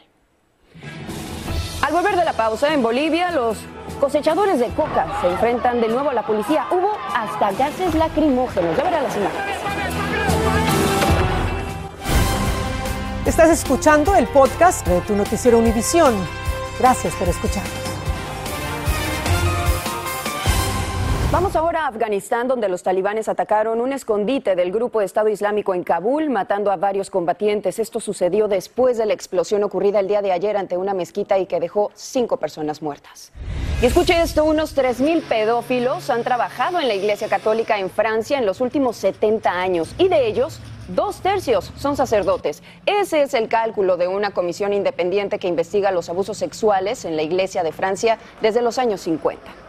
Al 1.83 1.93
volver 1.93 2.15
de 2.15 2.25
la 2.25 2.33
pausa, 2.33 2.73
en 2.73 2.81
Bolivia 2.81 3.29
los 3.29 3.59
Cosechadores 3.99 4.59
de 4.59 4.67
coca 4.69 5.07
se 5.21 5.27
enfrentan 5.27 5.79
de 5.81 5.87
nuevo 5.87 6.09
a 6.09 6.13
la 6.13 6.25
policía. 6.25 6.65
Hubo 6.69 6.91
hasta 7.13 7.51
gases 7.53 7.95
lacrimógenos. 7.95 8.75
Ya 8.77 8.83
verá 8.83 9.01
las 9.01 9.15
imágenes. 9.15 9.55
Estás 13.25 13.49
escuchando 13.49 14.15
el 14.15 14.27
podcast 14.27 14.85
de 14.87 15.01
tu 15.01 15.15
noticiero 15.15 15.57
Univisión. 15.57 16.13
Gracias 16.79 17.15
por 17.15 17.27
escucharnos. 17.27 17.84
Vamos 21.35 21.57
ahora 21.57 21.81
a 21.81 21.87
Afganistán, 21.87 22.47
donde 22.47 22.69
los 22.69 22.81
talibanes 22.81 23.27
atacaron 23.27 23.81
un 23.81 23.91
escondite 23.91 24.55
del 24.55 24.71
grupo 24.71 25.01
de 25.01 25.05
Estado 25.05 25.27
Islámico 25.27 25.73
en 25.73 25.83
Kabul, 25.83 26.29
matando 26.29 26.71
a 26.71 26.77
varios 26.77 27.09
combatientes. 27.09 27.77
Esto 27.77 27.99
sucedió 27.99 28.47
después 28.47 28.97
de 28.97 29.05
la 29.05 29.11
explosión 29.11 29.61
ocurrida 29.65 29.99
el 29.99 30.07
día 30.07 30.21
de 30.21 30.31
ayer 30.31 30.55
ante 30.55 30.77
una 30.77 30.93
mezquita 30.93 31.37
y 31.37 31.45
que 31.45 31.59
dejó 31.59 31.91
cinco 31.93 32.37
personas 32.37 32.81
muertas. 32.81 33.33
Y 33.81 33.87
escuche 33.87 34.21
esto, 34.21 34.45
unos 34.45 34.77
3.000 34.77 35.23
pedófilos 35.23 36.09
han 36.09 36.23
trabajado 36.23 36.79
en 36.79 36.87
la 36.87 36.93
Iglesia 36.93 37.27
Católica 37.27 37.79
en 37.79 37.89
Francia 37.89 38.37
en 38.37 38.45
los 38.45 38.61
últimos 38.61 38.95
70 38.95 39.51
años 39.51 39.93
y 39.97 40.07
de 40.07 40.27
ellos 40.27 40.61
dos 40.87 41.19
tercios 41.19 41.73
son 41.75 41.97
sacerdotes. 41.97 42.63
Ese 42.85 43.23
es 43.23 43.33
el 43.33 43.49
cálculo 43.49 43.97
de 43.97 44.07
una 44.07 44.31
comisión 44.31 44.71
independiente 44.71 45.37
que 45.37 45.49
investiga 45.49 45.91
los 45.91 46.07
abusos 46.07 46.37
sexuales 46.37 47.03
en 47.03 47.17
la 47.17 47.23
Iglesia 47.23 47.61
de 47.61 47.73
Francia 47.73 48.19
desde 48.41 48.61
los 48.61 48.77
años 48.77 49.01
50. 49.01 49.64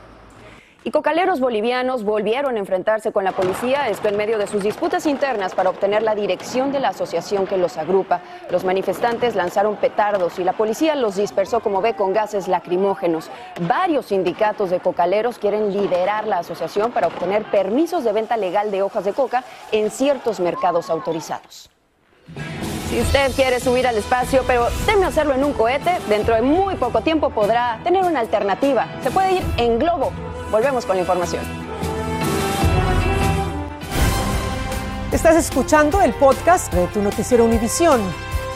Y 0.86 0.92
cocaleros 0.92 1.40
bolivianos 1.40 2.04
volvieron 2.04 2.54
a 2.54 2.60
enfrentarse 2.60 3.10
con 3.10 3.24
la 3.24 3.32
policía, 3.32 3.88
esto 3.88 4.06
en 4.06 4.16
medio 4.16 4.38
de 4.38 4.46
sus 4.46 4.62
disputas 4.62 5.04
internas 5.06 5.52
para 5.52 5.68
obtener 5.68 6.04
la 6.04 6.14
dirección 6.14 6.70
de 6.70 6.78
la 6.78 6.90
asociación 6.90 7.48
que 7.48 7.56
los 7.56 7.76
agrupa. 7.76 8.20
Los 8.52 8.62
manifestantes 8.62 9.34
lanzaron 9.34 9.74
petardos 9.74 10.38
y 10.38 10.44
la 10.44 10.52
policía 10.52 10.94
los 10.94 11.16
dispersó, 11.16 11.58
como 11.58 11.80
ve, 11.80 11.94
con 11.94 12.12
gases 12.12 12.46
lacrimógenos. 12.46 13.30
Varios 13.62 14.06
sindicatos 14.06 14.70
de 14.70 14.78
cocaleros 14.78 15.40
quieren 15.40 15.72
liderar 15.72 16.28
la 16.28 16.38
asociación 16.38 16.92
para 16.92 17.08
obtener 17.08 17.42
permisos 17.50 18.04
de 18.04 18.12
venta 18.12 18.36
legal 18.36 18.70
de 18.70 18.82
hojas 18.82 19.04
de 19.04 19.12
coca 19.12 19.42
en 19.72 19.90
ciertos 19.90 20.38
mercados 20.38 20.88
autorizados. 20.88 21.68
Si 22.90 23.00
usted 23.00 23.32
quiere 23.32 23.58
subir 23.58 23.88
al 23.88 23.96
espacio, 23.96 24.44
pero 24.46 24.68
teme 24.86 25.06
hacerlo 25.06 25.34
en 25.34 25.42
un 25.42 25.52
cohete, 25.52 25.98
dentro 26.08 26.36
de 26.36 26.42
muy 26.42 26.76
poco 26.76 27.00
tiempo 27.00 27.30
podrá 27.30 27.80
tener 27.82 28.04
una 28.04 28.20
alternativa. 28.20 28.86
Se 29.02 29.10
puede 29.10 29.32
ir 29.32 29.42
en 29.56 29.80
globo 29.80 30.12
Volvemos 30.56 30.86
con 30.86 30.96
la 30.96 31.02
información. 31.02 31.44
Estás 35.12 35.36
escuchando 35.36 36.00
el 36.00 36.14
podcast 36.14 36.72
de 36.72 36.86
tu 36.86 37.02
noticiero 37.02 37.44
Univisión. 37.44 38.00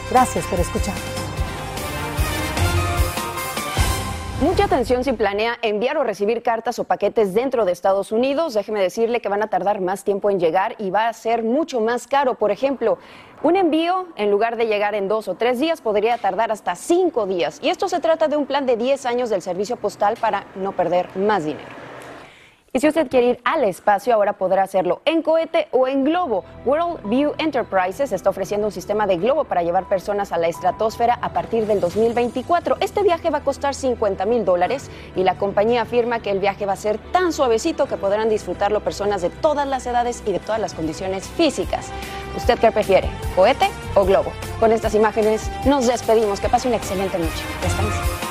Gracias 0.09 0.43
por 0.47 0.59
escuchar. 0.59 0.95
Mucha 4.41 4.63
atención 4.63 5.03
si 5.03 5.13
planea 5.13 5.59
enviar 5.61 5.95
o 5.97 6.03
recibir 6.03 6.41
cartas 6.41 6.79
o 6.79 6.85
paquetes 6.85 7.35
dentro 7.35 7.65
de 7.65 7.71
Estados 7.71 8.11
Unidos. 8.11 8.55
Déjeme 8.55 8.81
decirle 8.81 9.21
que 9.21 9.29
van 9.29 9.43
a 9.43 9.47
tardar 9.51 9.79
más 9.79 10.03
tiempo 10.03 10.31
en 10.31 10.39
llegar 10.39 10.73
y 10.79 10.89
va 10.89 11.07
a 11.07 11.13
ser 11.13 11.43
mucho 11.43 11.81
más 11.81 12.07
caro. 12.07 12.33
Por 12.33 12.49
ejemplo, 12.49 12.97
un 13.43 13.55
envío, 13.55 14.07
en 14.15 14.31
lugar 14.31 14.57
de 14.57 14.65
llegar 14.65 14.95
en 14.95 15.07
dos 15.07 15.27
o 15.27 15.35
tres 15.35 15.59
días, 15.59 15.81
podría 15.81 16.17
tardar 16.17 16.51
hasta 16.51 16.75
cinco 16.75 17.27
días. 17.27 17.59
Y 17.61 17.69
esto 17.69 17.87
se 17.87 17.99
trata 17.99 18.27
de 18.27 18.37
un 18.37 18.47
plan 18.47 18.65
de 18.65 18.75
10 18.75 19.05
años 19.05 19.29
del 19.29 19.43
servicio 19.43 19.75
postal 19.75 20.17
para 20.19 20.45
no 20.55 20.71
perder 20.71 21.15
más 21.15 21.45
dinero. 21.45 21.90
Y 22.73 22.79
si 22.79 22.87
usted 22.87 23.09
quiere 23.09 23.27
ir 23.27 23.41
al 23.43 23.65
espacio, 23.65 24.13
ahora 24.13 24.31
podrá 24.31 24.63
hacerlo 24.63 25.01
en 25.03 25.21
cohete 25.21 25.67
o 25.71 25.89
en 25.89 26.05
globo. 26.05 26.45
World 26.65 27.01
View 27.09 27.33
Enterprises 27.37 28.13
está 28.13 28.29
ofreciendo 28.29 28.67
un 28.67 28.71
sistema 28.71 29.05
de 29.07 29.17
globo 29.17 29.43
para 29.43 29.61
llevar 29.61 29.89
personas 29.89 30.31
a 30.31 30.37
la 30.37 30.47
estratosfera 30.47 31.19
a 31.21 31.33
partir 31.33 31.67
del 31.67 31.81
2024. 31.81 32.77
Este 32.79 33.03
viaje 33.03 33.29
va 33.29 33.39
a 33.39 33.43
costar 33.43 33.75
50 33.75 34.25
mil 34.25 34.45
dólares 34.45 34.89
y 35.17 35.25
la 35.25 35.37
compañía 35.37 35.81
afirma 35.81 36.21
que 36.21 36.31
el 36.31 36.39
viaje 36.39 36.65
va 36.65 36.71
a 36.71 36.77
ser 36.77 36.97
tan 37.11 37.33
suavecito 37.33 37.87
que 37.87 37.97
podrán 37.97 38.29
disfrutarlo 38.29 38.79
personas 38.79 39.21
de 39.21 39.31
todas 39.31 39.67
las 39.67 39.85
edades 39.85 40.23
y 40.25 40.31
de 40.31 40.39
todas 40.39 40.61
las 40.61 40.73
condiciones 40.73 41.27
físicas. 41.27 41.91
¿Usted 42.37 42.57
qué 42.57 42.71
prefiere, 42.71 43.09
cohete 43.35 43.67
o 43.95 44.05
globo? 44.05 44.31
Con 44.61 44.71
estas 44.71 44.95
imágenes 44.95 45.51
nos 45.65 45.87
despedimos. 45.87 46.39
Que 46.39 46.47
pase 46.47 46.69
una 46.69 46.77
excelente 46.77 47.19
noche. 47.19 47.43
Descanse. 47.61 48.30